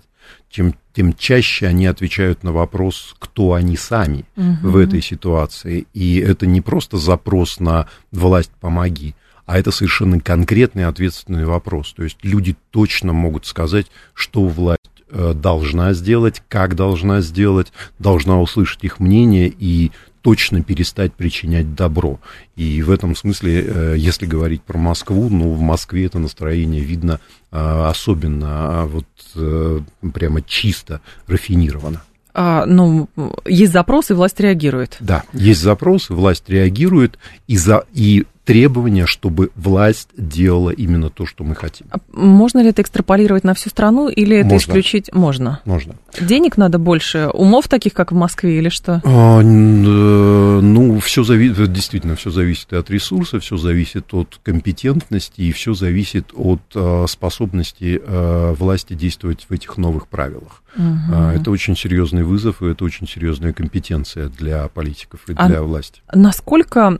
[0.49, 4.71] тем, тем чаще они отвечают на вопрос, кто они сами угу.
[4.71, 5.87] в этой ситуации.
[5.93, 11.93] И это не просто запрос на власть помоги, а это совершенно конкретный ответственный вопрос.
[11.93, 18.39] То есть люди точно могут сказать, что власть э, должна сделать, как должна сделать, должна
[18.41, 22.19] услышать их мнение и точно перестать причинять добро.
[22.55, 27.19] И в этом смысле, э, если говорить про Москву, ну, в Москве это настроение видно
[27.51, 29.05] э, особенно а вот
[29.35, 29.79] э,
[30.13, 32.01] прямо чисто рафинировано.
[32.33, 33.09] А, ну,
[33.45, 34.97] есть запрос, и власть реагирует.
[35.01, 41.25] Да, есть запрос, и власть реагирует, и, за, и требования, чтобы власть делала именно то,
[41.25, 41.87] что мы хотим.
[41.91, 44.71] А можно ли это экстраполировать на всю страну или это Можно.
[44.71, 45.13] исключить?
[45.13, 45.61] Можно.
[45.65, 45.95] Можно.
[46.19, 49.01] Денег надо больше, умов таких, как в Москве, или что?
[49.05, 55.51] А, э, ну, все зависит, действительно, все зависит от ресурса, все зависит от компетентности, и
[55.51, 60.63] все зависит от а, способности а, власти действовать в этих новых правилах.
[60.75, 61.15] Угу.
[61.35, 66.01] Это очень серьезный вызов, и это очень серьезная компетенция для политиков и для а власти.
[66.13, 66.97] Насколько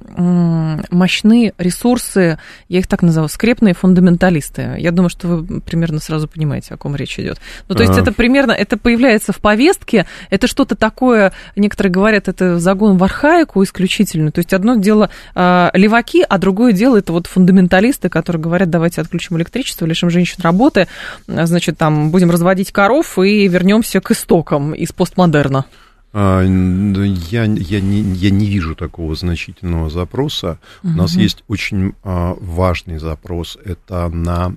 [1.32, 4.76] мощны ресурсы, я их так назову, скрепные фундаменталисты?
[4.78, 7.40] Я думаю, что вы примерно сразу понимаете, о ком речь идет.
[7.68, 8.02] Ну, то есть а...
[8.02, 13.64] это примерно, это появляется в повестке, это что-то такое, некоторые говорят, это загон в архаику
[13.64, 14.32] исключительно.
[14.32, 19.02] То есть одно дело э, леваки, а другое дело это вот фундаменталисты, которые говорят, давайте
[19.02, 20.88] отключим электричество, лишим женщин работы,
[21.28, 25.66] значит, там будем разводить коров и вернемся к истокам из постмодерна?
[26.14, 30.60] А, я, я, не, я не вижу такого значительного запроса.
[30.84, 30.94] Угу.
[30.94, 33.58] У нас есть очень а, важный запрос.
[33.64, 34.56] Это на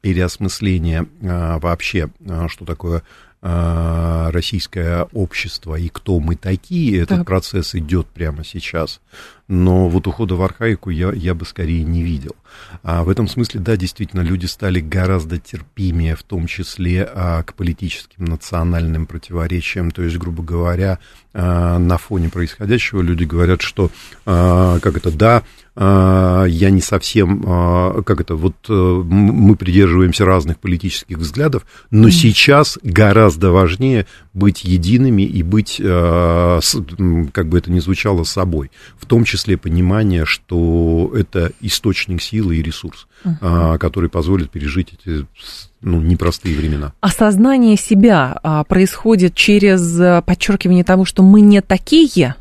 [0.00, 2.10] переосмысление а, вообще,
[2.48, 3.02] что такое
[3.46, 7.02] российское общество и кто мы такие.
[7.02, 7.26] Этот так.
[7.26, 9.02] процесс идет прямо сейчас
[9.48, 12.34] но вот ухода в архаику я, я бы скорее не видел.
[12.82, 17.54] А в этом смысле, да, действительно, люди стали гораздо терпимее, в том числе а, к
[17.54, 19.90] политическим национальным противоречиям.
[19.90, 20.98] То есть, грубо говоря,
[21.34, 23.90] а, на фоне происходящего люди говорят, что,
[24.24, 25.42] а, как это, да,
[25.76, 32.10] а, я не совсем, а, как это, вот а, мы придерживаемся разных политических взглядов, но
[32.10, 36.60] сейчас гораздо важнее быть едиными и быть, а,
[37.32, 38.70] как бы это ни звучало, собой.
[38.96, 43.78] В том числе понимание, что это источник силы и ресурс, uh-huh.
[43.78, 45.26] который позволит пережить эти
[45.84, 46.92] ну, непростые времена.
[47.00, 52.34] Осознание себя а, происходит через а, подчеркивание того, что мы не такие,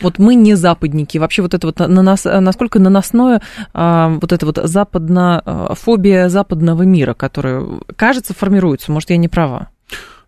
[0.00, 1.18] вот мы не западники.
[1.18, 3.40] Вообще вот это вот на нас, насколько наносное
[3.72, 7.64] а, вот это вот западно, фобия западного мира, которая,
[7.96, 8.90] кажется, формируется.
[8.90, 9.68] Может, я не права?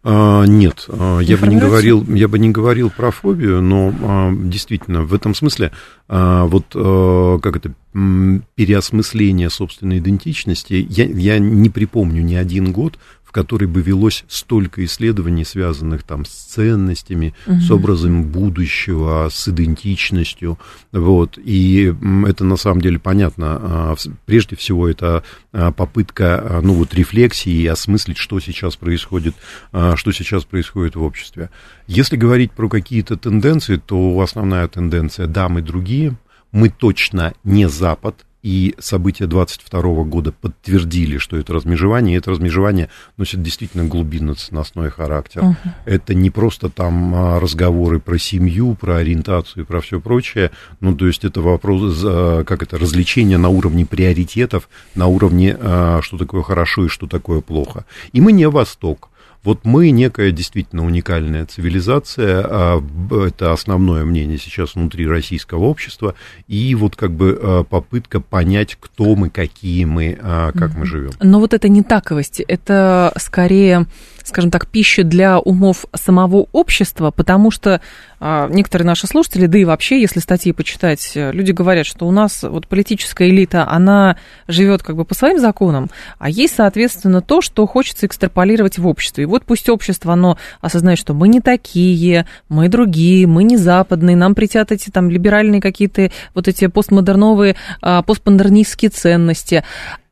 [0.09, 4.33] А, нет, а, я бы не говорил, я бы не говорил про фобию, но а,
[4.33, 5.73] действительно в этом смысле
[6.09, 10.87] вот как это переосмысление собственной идентичности.
[10.89, 16.25] Я, я не припомню ни один год, в которой бы велось столько исследований, связанных там
[16.25, 17.61] с ценностями, угу.
[17.61, 20.59] с образом будущего, с идентичностью,
[20.93, 21.93] вот, и
[22.27, 23.95] это на самом деле понятно, а,
[24.27, 29.35] прежде всего это а, попытка, а, ну вот, рефлексии и осмыслить, что сейчас происходит,
[29.73, 31.51] что сейчас происходит в обществе.
[31.89, 36.17] Если говорить про какие-то тенденции, то основная тенденция, да, мы другие,
[36.53, 42.89] мы точно не Запад, и события 22 года подтвердили, что это размежевание, и это размежевание
[43.17, 45.43] носит действительно глубинно-ценностной характер.
[45.43, 45.71] Uh-huh.
[45.85, 50.95] Это не просто там а, разговоры про семью, про ориентацию и про все прочее, ну,
[50.95, 52.01] то есть это вопрос,
[52.47, 57.41] как это, развлечение на уровне приоритетов, на уровне, а, что такое хорошо и что такое
[57.41, 57.85] плохо.
[58.13, 59.11] И мы не Восток.
[59.47, 62.83] Вот мы некая действительно уникальная цивилизация, а,
[63.25, 66.17] это основное мнение сейчас внутри российского общества,
[66.49, 71.13] и вот как бы а, попытка понять, кто мы, какие мы, а, как мы живем.
[71.21, 73.87] Но вот это не таковость, это скорее
[74.27, 77.81] скажем так, пища для умов самого общества, потому что
[78.21, 82.67] некоторые наши слушатели, да и вообще, если статьи почитать, люди говорят, что у нас вот
[82.67, 84.17] политическая элита, она
[84.49, 89.25] живет как бы по своим законам, а есть, соответственно, то, что хочется экстраполировать в обществе.
[89.25, 94.17] И вот пусть общество, оно осознает, что мы не такие, мы другие, мы не западные,
[94.17, 99.65] нам притят эти там либеральные какие-то вот эти постмодерновые, а, постмодернистские ценности.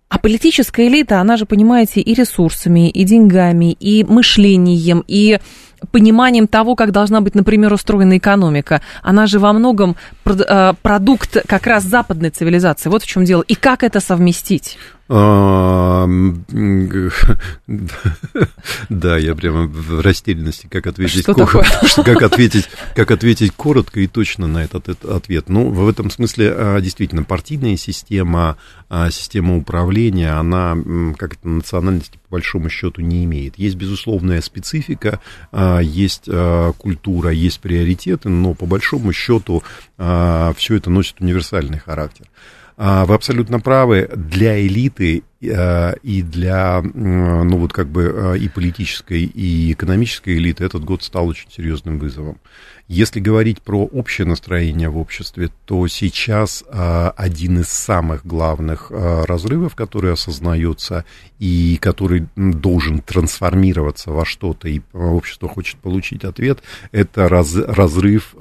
[0.09, 5.41] А политическая элита, она же, понимаете, и ресурсами, и деньгами, и мышлением, и
[5.91, 8.81] пониманием того, как должна быть, например, устроена экономика.
[9.03, 12.89] Она же во многом э, продукт как раз западной цивилизации.
[12.89, 13.43] Вот в чем дело.
[13.43, 14.79] И как это совместить?
[15.07, 16.07] А,
[18.89, 21.63] да, я прямо в растерянности, как ответить, такое?
[21.97, 25.51] как ответить, как ответить коротко и точно на этот ответ.
[25.51, 28.57] Ну, в этом смысле а, действительно партийная система,
[28.89, 30.75] а, система управления, она
[31.19, 33.59] как это национальности по большому счету не имеет.
[33.59, 35.21] Есть безусловная специфика,
[35.83, 36.29] есть
[36.79, 39.63] культура, есть приоритеты, но по большому счету
[39.97, 42.27] все это носит универсальный характер.
[42.77, 44.11] А, вы абсолютно правы.
[44.17, 50.65] Для элиты э, и для, ну вот как бы э, и политической, и экономической элиты
[50.65, 52.39] этот год стал очень серьезным вызовом.
[52.89, 59.77] Если говорить про общее настроение в обществе, то сейчас э, один из самых главных разрывов,
[59.77, 61.05] который осознается
[61.39, 66.59] и который должен трансформироваться во что-то, и общество хочет получить ответ,
[66.91, 68.35] это раз, разрыв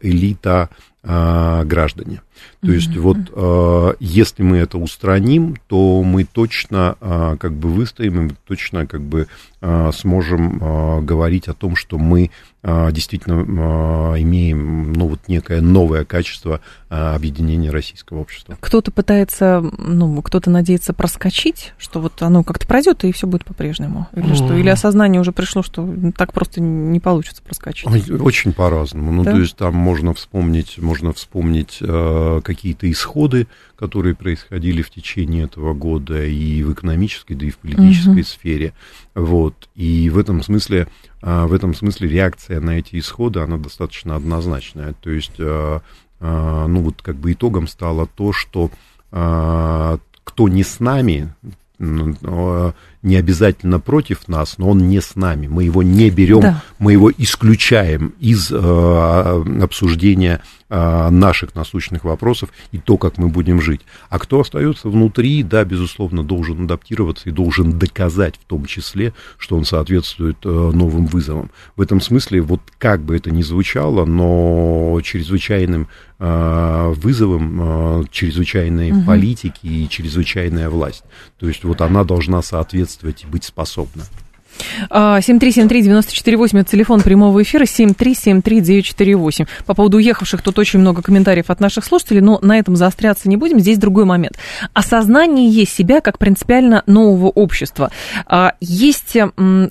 [0.00, 0.68] элита
[1.02, 2.20] граждане.
[2.60, 8.16] То есть вот э, если мы это устраним, то мы точно э, как бы выстоим,
[8.16, 9.28] и мы точно как бы
[9.60, 17.70] э, сможем говорить о том, что мы действительно имеем ну вот некое новое качество объединения
[17.70, 18.58] российского общества.
[18.60, 24.08] Кто-то пытается, ну кто-то надеется проскочить, что вот оно как-то пройдет и все будет по-прежнему,
[24.12, 28.10] или что, или осознание уже пришло, что так просто не получится проскочить.
[28.20, 29.12] Очень по-разному.
[29.12, 29.32] Ну да?
[29.32, 31.78] то есть там можно вспомнить, можно вспомнить
[32.42, 38.20] какие-то исходы, которые происходили в течение этого года и в экономической, да и в политической
[38.20, 38.28] угу.
[38.28, 38.72] сфере.
[39.14, 39.68] Вот.
[39.74, 40.88] И в этом смысле,
[41.22, 44.94] а, в этом смысле реакция на эти исходы, она достаточно однозначная.
[45.00, 45.80] То есть, а,
[46.20, 48.70] ну вот как бы итогом стало то, что
[49.10, 51.32] кто не с нами,
[53.08, 55.46] не обязательно против нас, но он не с нами.
[55.46, 56.62] Мы его не берем, да.
[56.78, 63.60] мы его исключаем из э, обсуждения э, наших насущных вопросов и то, как мы будем
[63.60, 63.80] жить.
[64.10, 69.56] А кто остается внутри, да, безусловно, должен адаптироваться и должен доказать в том числе, что
[69.56, 71.50] он соответствует э, новым вызовам.
[71.76, 78.92] В этом смысле, вот как бы это ни звучало, но чрезвычайным э, вызовом э, чрезвычайной
[78.92, 79.02] угу.
[79.06, 81.04] политики и чрезвычайная власть.
[81.38, 84.04] То есть вот она должна соответствовать соответствовать и быть способна.
[84.90, 89.46] 7373948, это телефон прямого эфира, 7373948.
[89.66, 93.36] По поводу уехавших тут очень много комментариев от наших слушателей, но на этом заостряться не
[93.36, 94.36] будем, здесь другой момент.
[94.72, 97.92] Осознание себя как принципиально нового общества.
[98.26, 99.16] А, есть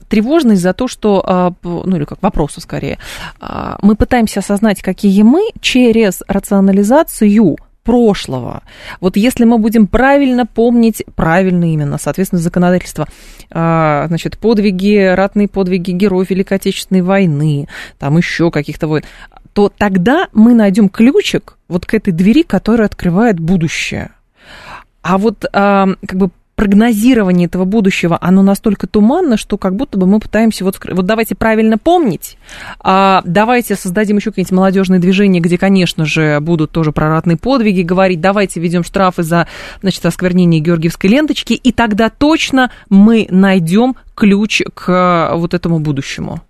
[0.07, 2.97] тревожность за то, что, а, ну или как вопросу скорее,
[3.41, 7.57] а, мы пытаемся осознать, какие мы через рационализацию
[7.87, 8.63] прошлого.
[8.99, 13.07] Вот если мы будем правильно помнить, правильно именно, соответственно, законодательство,
[13.49, 19.03] а, значит, подвиги, ратные подвиги героев Великой Отечественной войны, там еще каких-то войн,
[19.53, 24.11] то тогда мы найдем ключик вот к этой двери, которая открывает будущее.
[25.01, 30.07] А вот а, как бы прогнозирование этого будущего, оно настолько туманно, что как будто бы
[30.07, 32.39] мы пытаемся вот, вот давайте правильно помнить,
[32.79, 37.83] а, давайте создадим еще какие-нибудь молодежные движения, где, конечно же, будут тоже про ратные подвиги
[37.83, 39.47] говорить, давайте введем штрафы за,
[39.81, 46.41] значит, осквернение Георгиевской ленточки, и тогда точно мы найдем ключ к вот этому будущему.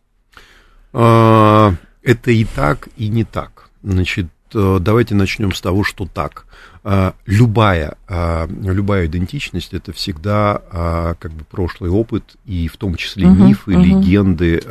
[0.94, 3.70] А, это и так, и не так.
[3.84, 6.46] Значит, э, давайте начнем с того, что так.
[6.90, 13.26] А, любая, а, любая идентичность это всегда как бы прошлый опыт, и в том числе
[13.26, 13.84] uh-huh, мифы, uh-huh.
[13.84, 14.62] легенды,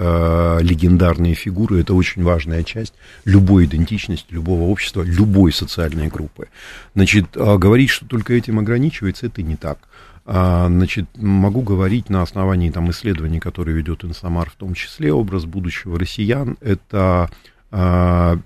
[0.64, 2.94] легендарные фигуры это очень важная часть
[3.26, 6.48] любой идентичности, любого общества, любой социальной группы.
[6.94, 9.78] Значит, говорить, что только этим ограничивается, это не так.
[10.24, 15.98] Значит, могу говорить на основании там, исследований, которые ведет Инсамар, в том числе образ будущего
[15.98, 17.30] россиян, это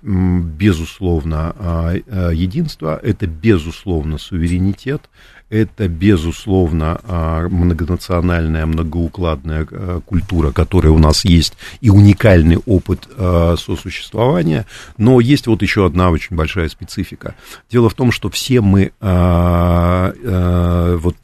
[0.01, 1.93] безусловно а,
[2.31, 5.09] единство, это безусловно суверенитет,
[5.51, 13.55] это, безусловно, а, многонациональная, многоукладная а, культура, которая у нас есть, и уникальный опыт а,
[13.57, 14.65] сосуществования,
[14.97, 17.35] но есть вот еще одна очень большая специфика.
[17.69, 20.15] Дело в том, что все мы, вот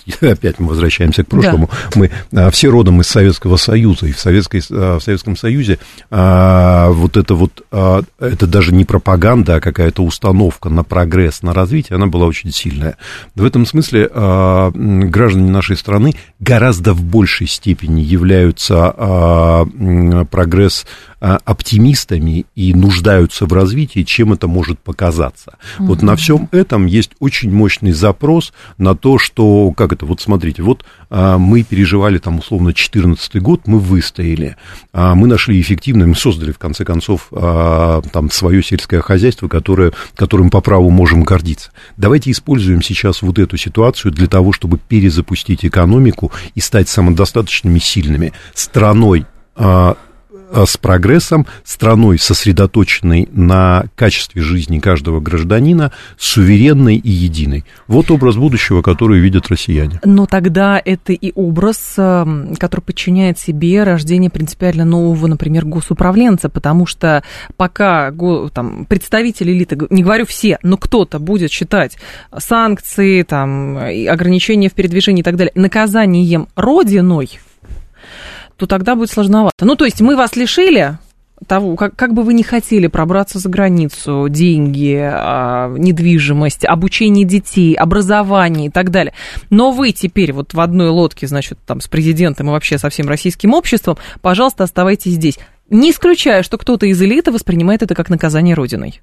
[0.21, 1.95] опять мы возвращаемся к прошлому, да.
[1.95, 2.11] мы
[2.51, 8.47] все родом из Советского Союза, и в, Советской, в Советском Союзе вот это вот, это
[8.47, 12.97] даже не пропаганда, а какая-то установка на прогресс, на развитие, она была очень сильная.
[13.35, 20.85] В этом смысле э, граждане нашей страны гораздо в большей степени являются э, прогресс
[21.19, 25.57] а, оптимистами и нуждаются в развитии, чем это может показаться.
[25.57, 25.85] Mm-hmm.
[25.85, 30.61] Вот на всем этом есть очень мощный запрос на то, что, как это, вот смотрите,
[30.61, 34.57] вот а, мы переживали там условно 2014 год, мы выстояли,
[34.93, 39.93] а, мы нашли эффективно, мы создали в конце концов а, там свое сельское хозяйство, которое,
[40.15, 41.71] которым по праву можем гордиться.
[41.97, 48.33] Давайте используем сейчас вот эту ситуацию для того, чтобы перезапустить экономику и стать самодостаточными, сильными
[48.53, 49.97] страной а,
[50.53, 57.65] с прогрессом, страной, сосредоточенной на качестве жизни каждого гражданина, суверенной и единой.
[57.87, 59.99] Вот образ будущего, который видят россияне.
[60.03, 66.85] Но тогда это и образ, эм, который подчиняет себе рождение принципиально нового, например, госуправленца, потому
[66.85, 67.23] что
[67.55, 68.11] пока
[68.53, 71.97] там, представители элиты, не говорю все, но кто-то будет считать
[72.37, 77.39] санкции, там, ограничения в передвижении и так далее наказанием родиной,
[78.57, 79.65] то тогда будет сложновато.
[79.65, 80.97] Ну, то есть мы вас лишили
[81.45, 87.75] того, как, как бы вы ни хотели пробраться за границу, деньги, а, недвижимость, обучение детей,
[87.75, 89.13] образование и так далее.
[89.49, 93.07] Но вы теперь вот в одной лодке, значит, там с президентом и вообще со всем
[93.07, 95.37] российским обществом, пожалуйста, оставайтесь здесь.
[95.69, 99.01] Не исключаю, что кто-то из элиты воспринимает это как наказание Родиной.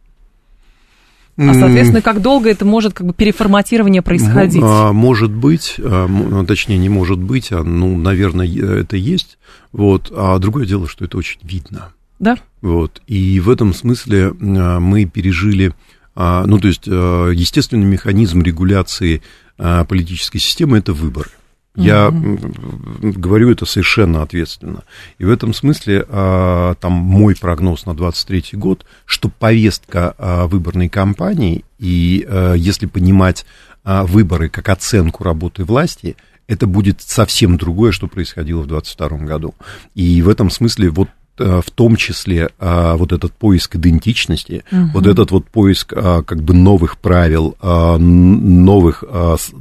[1.37, 4.63] А, соответственно, как долго это может как бы переформатирование происходить?
[4.65, 9.39] А, может быть, а, ну, точнее, не может быть, а, ну, наверное, это есть.
[9.73, 10.13] Вот.
[10.15, 11.93] А другое дело, что это очень видно.
[12.21, 12.37] Да.
[12.63, 13.03] Вот.
[13.09, 15.73] И в этом смысле мы пережили,
[16.15, 19.21] ну, то есть, естественный механизм регуляции
[19.57, 21.31] политической системы– это выборы.
[21.77, 23.19] Я mm-hmm.
[23.19, 24.85] говорю это совершенно ответственно.
[25.19, 30.89] И в этом смысле а, там мой прогноз на 23 год, что повестка а, выборной
[30.89, 33.45] кампании, и а, если понимать
[33.87, 36.17] выборы как оценку работы власти,
[36.47, 39.55] это будет совсем другое, что происходило в 22 году.
[39.95, 44.91] И в этом смысле вот в том числе а, вот этот поиск идентичности, угу.
[44.95, 49.05] вот этот вот поиск а, как бы новых правил, новых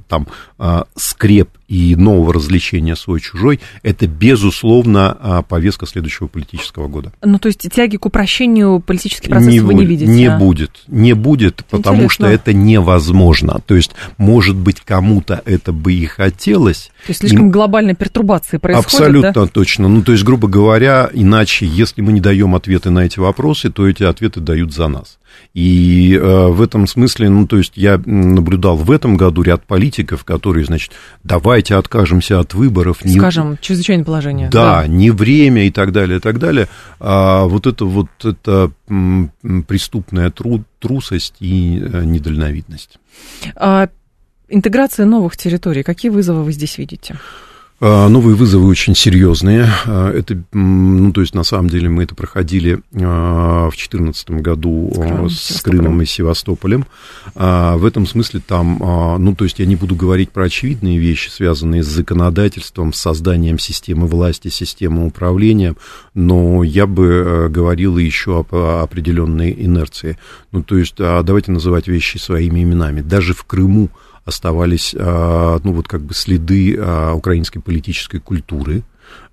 [0.08, 0.28] там
[0.96, 7.12] скреп и нового развлечения свой-чужой, это, безусловно, повестка следующего политического года.
[7.22, 10.12] Ну, то есть тяги к упрощению политических процессов не вы не видите?
[10.12, 10.38] Не а?
[10.38, 12.28] будет, не будет, это потому интересно.
[12.28, 13.62] что это невозможно.
[13.66, 16.92] То есть, может быть, кому-то это бы и хотелось.
[17.06, 17.52] То есть, слишком и...
[17.52, 19.48] глобальная пертурбация происходит, Абсолютно да?
[19.48, 19.88] точно.
[19.88, 23.88] Ну, то есть, грубо говоря, иначе, если мы не даем ответы на эти вопросы, то
[23.88, 25.20] эти ответы дают за нас.
[25.54, 30.24] И э, в этом смысле, ну, то есть я наблюдал в этом году ряд политиков,
[30.24, 30.92] которые, значит,
[31.24, 33.04] давайте откажемся от выборов.
[33.06, 33.18] Не...
[33.18, 34.50] Скажем, чрезвычайное положение.
[34.50, 36.68] Да, да, не время и так далее, и так далее.
[37.00, 38.72] А вот это вот это
[39.68, 43.00] преступная тру, трусость и э, недальновидность.
[43.56, 43.90] А,
[44.50, 45.84] интеграция новых территорий.
[45.84, 47.18] Какие вызовы вы здесь видите?
[47.86, 49.68] А, новые вызовы очень серьезные.
[49.86, 54.90] А, это, ну, то есть, на самом деле, мы это проходили а, в 2014 году
[54.90, 56.86] с Крымом, с Крымом и Севастополем.
[57.36, 58.78] В этом смысле там,
[59.20, 63.60] ну, то есть, я не буду говорить про очевидные вещи, связанные с законодательством, с созданием
[63.60, 65.76] системы власти, системы управления,
[66.14, 70.18] но я бы говорил еще о определенной инерции.
[70.54, 73.02] Ну, то есть, давайте называть вещи своими именами.
[73.02, 73.90] Даже в Крыму
[74.26, 76.80] оставались, ну, вот как бы следы
[77.14, 78.84] украинской политической культуры,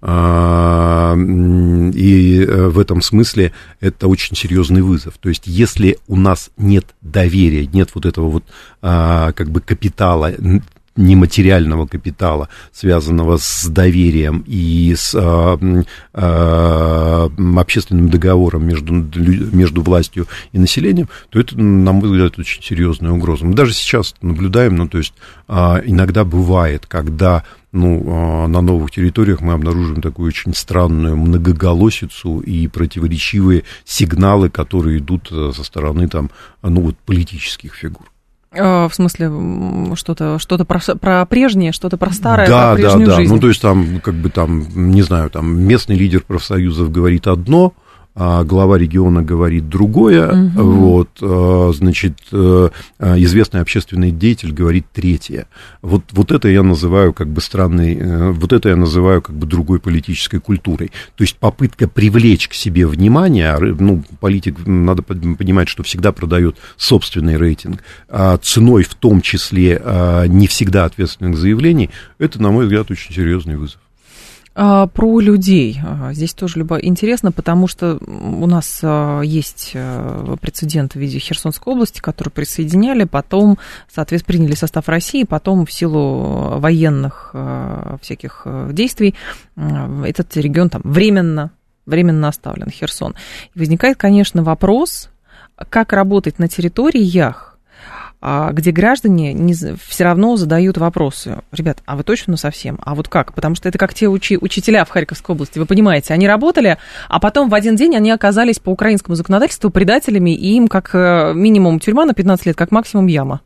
[0.02, 5.18] а, и э, в этом смысле это очень серьезный вызов.
[5.18, 8.44] То есть, если у нас нет доверия, нет вот этого вот
[8.80, 10.32] а, как бы капитала,
[10.96, 15.82] нематериального капитала, связанного с доверием и с э,
[16.14, 23.12] э, общественным договором между, между властью и населением, то это, на мой взгляд, очень серьезная
[23.12, 23.46] угроза.
[23.46, 25.14] Мы даже сейчас наблюдаем, ну, то есть
[25.48, 32.66] э, иногда бывает, когда ну, на новых территориях мы обнаружим такую очень странную многоголосицу и
[32.66, 36.30] противоречивые сигналы, которые идут со стороны там,
[36.62, 38.09] ну, вот, политических фигур.
[38.52, 39.30] А, в смысле,
[39.94, 43.16] что-то что про, про прежнее, что-то про старое, да, про прежнюю да, да.
[43.16, 43.32] жизнь.
[43.32, 47.74] Ну, то есть там, как бы там, не знаю, там местный лидер профсоюзов говорит одно,
[48.14, 50.62] а глава региона говорит другое, угу.
[50.62, 55.46] вот, а, значит, э, а, известный общественный деятель говорит третье.
[55.80, 59.46] Вот, вот это я называю как бы странной, э, вот это я называю как бы
[59.46, 60.90] другой политической культурой.
[61.14, 67.36] То есть попытка привлечь к себе внимание, ну, политик, надо понимать, что всегда продает собственный
[67.36, 69.80] рейтинг, а ценой в том числе
[70.26, 73.80] не всегда ответственных заявлений, это, на мой взгляд, очень серьезный вызов.
[74.54, 75.80] А, про людей.
[75.84, 79.72] А, здесь тоже любо интересно, потому что у нас а, есть
[80.40, 83.58] прецедент в виде Херсонской области, которую присоединяли, потом,
[83.92, 87.34] соответственно, приняли состав России, потом в силу военных
[88.02, 89.14] всяких действий
[89.56, 91.52] этот регион там временно,
[91.86, 93.14] временно оставлен, Херсон.
[93.54, 95.10] И возникает, конечно, вопрос,
[95.68, 97.49] как работать на территориях, а,
[98.22, 101.38] где граждане не, все равно задают вопросы.
[101.52, 102.78] Ребят, а вы точно совсем?
[102.82, 103.32] А вот как?
[103.32, 107.20] Потому что это как те учи, учителя в Харьковской области, вы понимаете, они работали, а
[107.20, 111.80] потом в один день они оказались по украинскому законодательству предателями, и им как э, минимум
[111.80, 113.40] тюрьма на 15 лет, как максимум яма.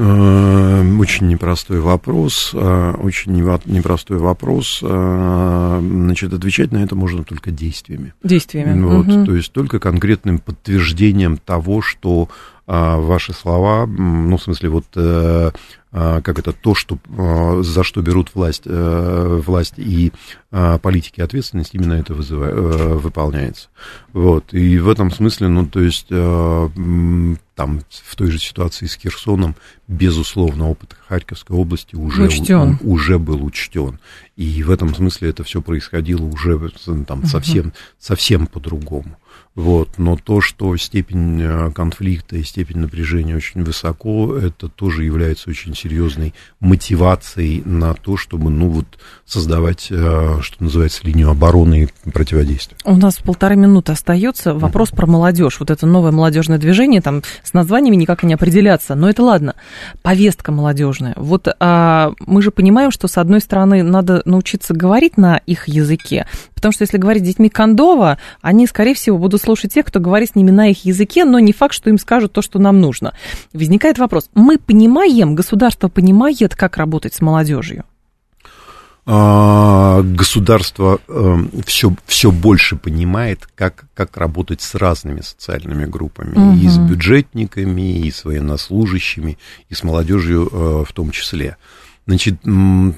[0.00, 4.78] Э, очень непростой вопрос, э, очень непростой вопрос.
[4.80, 8.14] Э, значит, отвечать на это можно только действиями.
[8.22, 8.80] Действиями.
[8.80, 9.26] Вот, угу.
[9.26, 12.28] То есть только конкретным подтверждением того, что
[12.68, 14.84] ваши слова, ну, в смысле, вот
[15.90, 20.12] а, как это, то, что, а, за что берут власть, э, власть и
[20.50, 23.68] а, политики ответственность, именно это вызывает, э, выполняется.
[24.12, 26.68] Вот, и в этом смысле, ну, то есть, э,
[27.54, 29.56] там, в той же ситуации с Херсоном,
[29.88, 32.78] безусловно, опыт Харьковской области уже, учтен.
[32.82, 33.98] уже был учтен.
[34.36, 36.70] И в этом смысле это все происходило уже
[37.06, 39.16] там, совсем, совсем по-другому.
[39.58, 45.50] Вот, но то, что степень э, конфликта и степень напряжения очень высоко, это тоже является
[45.50, 48.86] очень серьезной мотивацией на то, чтобы, ну, вот,
[49.26, 52.78] создавать, э, что называется, линию обороны и противодействия.
[52.84, 54.54] У нас полторы минуты остается.
[54.54, 54.96] Вопрос mm-hmm.
[54.96, 55.58] про молодежь.
[55.58, 58.94] Вот это новое молодежное движение, там с названиями никак не определяться.
[58.94, 59.56] Но это ладно.
[60.02, 61.14] Повестка молодежная.
[61.16, 66.28] Вот а, мы же понимаем, что, с одной стороны, надо научиться говорить на их языке,
[66.58, 70.30] потому что если говорить с детьми Кондова, они, скорее всего, будут слушать тех, кто говорит
[70.30, 73.14] с ними на их языке, но не факт, что им скажут то, что нам нужно.
[73.52, 77.84] Возникает вопрос, мы понимаем, государство понимает, как работать с молодежью?
[79.10, 81.00] А, государство
[81.64, 86.58] все, эм, все больше понимает, как, как работать с разными социальными группами, угу.
[86.58, 89.38] и с бюджетниками, и с военнослужащими,
[89.70, 91.56] и с молодежью э, в том числе.
[92.08, 92.40] Значит,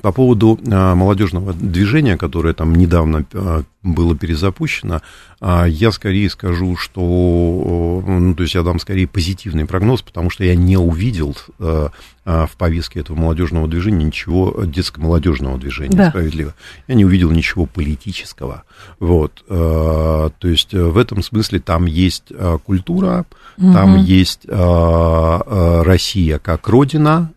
[0.02, 5.02] по поводу а, молодежного движения, которое там недавно а, было перезапущено,
[5.40, 10.44] а, я скорее скажу, что, ну, то есть я дам скорее позитивный прогноз, потому что
[10.44, 16.10] я не увидел в повестке этого молодежного движения ничего детско-молодежного движения, да.
[16.10, 16.54] справедливо.
[16.86, 18.62] Я не увидел ничего политического.
[19.00, 19.42] Вот.
[19.48, 22.32] То есть в этом смысле там есть
[22.64, 23.26] культура,
[23.58, 23.72] угу.
[23.72, 27.32] там есть Россия как родина,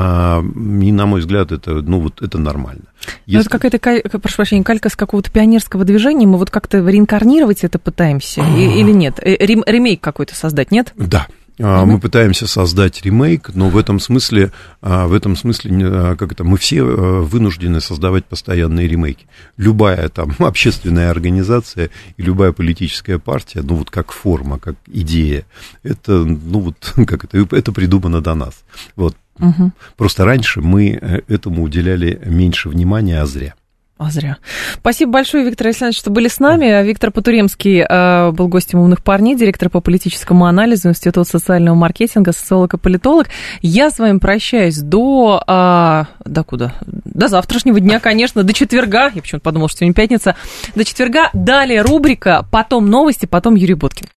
[0.00, 2.84] а, и, на мой взгляд, это, ну, вот это нормально.
[3.26, 3.40] Если...
[3.40, 8.42] это какая-то, прошу прощения, калька с какого-то пионерского движения, мы вот как-то реинкарнировать это пытаемся
[8.56, 9.18] или нет?
[9.20, 10.92] Э, ремейк какой-то создать, нет?
[10.96, 11.26] Да,
[11.58, 11.84] Uh-huh.
[11.86, 16.44] Мы пытаемся создать ремейк, но в этом смысле, а, в этом смысле, а, как это,
[16.44, 19.26] мы все вынуждены создавать постоянные ремейки.
[19.56, 25.46] Любая там общественная организация и любая политическая партия, ну вот как форма, как идея,
[25.82, 28.62] это, ну вот, как это, это придумано до нас.
[28.94, 29.72] Вот, Угу.
[29.96, 33.54] Просто раньше мы э, этому уделяли меньше внимания, а зря.
[33.98, 34.36] А зря.
[34.74, 36.84] Спасибо большое, Виктор Александрович, что были с нами.
[36.84, 42.74] Виктор Потуремский э, был гостем «Умных парней», директор по политическому анализу Института социального маркетинга, социолог
[42.74, 43.26] и политолог.
[43.60, 45.42] Я с вами прощаюсь до...
[45.44, 46.74] Э, до куда?
[46.86, 49.10] До завтрашнего дня, конечно, до четверга.
[49.12, 50.36] Я почему-то подумала, что сегодня пятница.
[50.76, 51.30] До четверга.
[51.32, 54.06] Далее рубрика, потом новости, потом Юрий Боткин.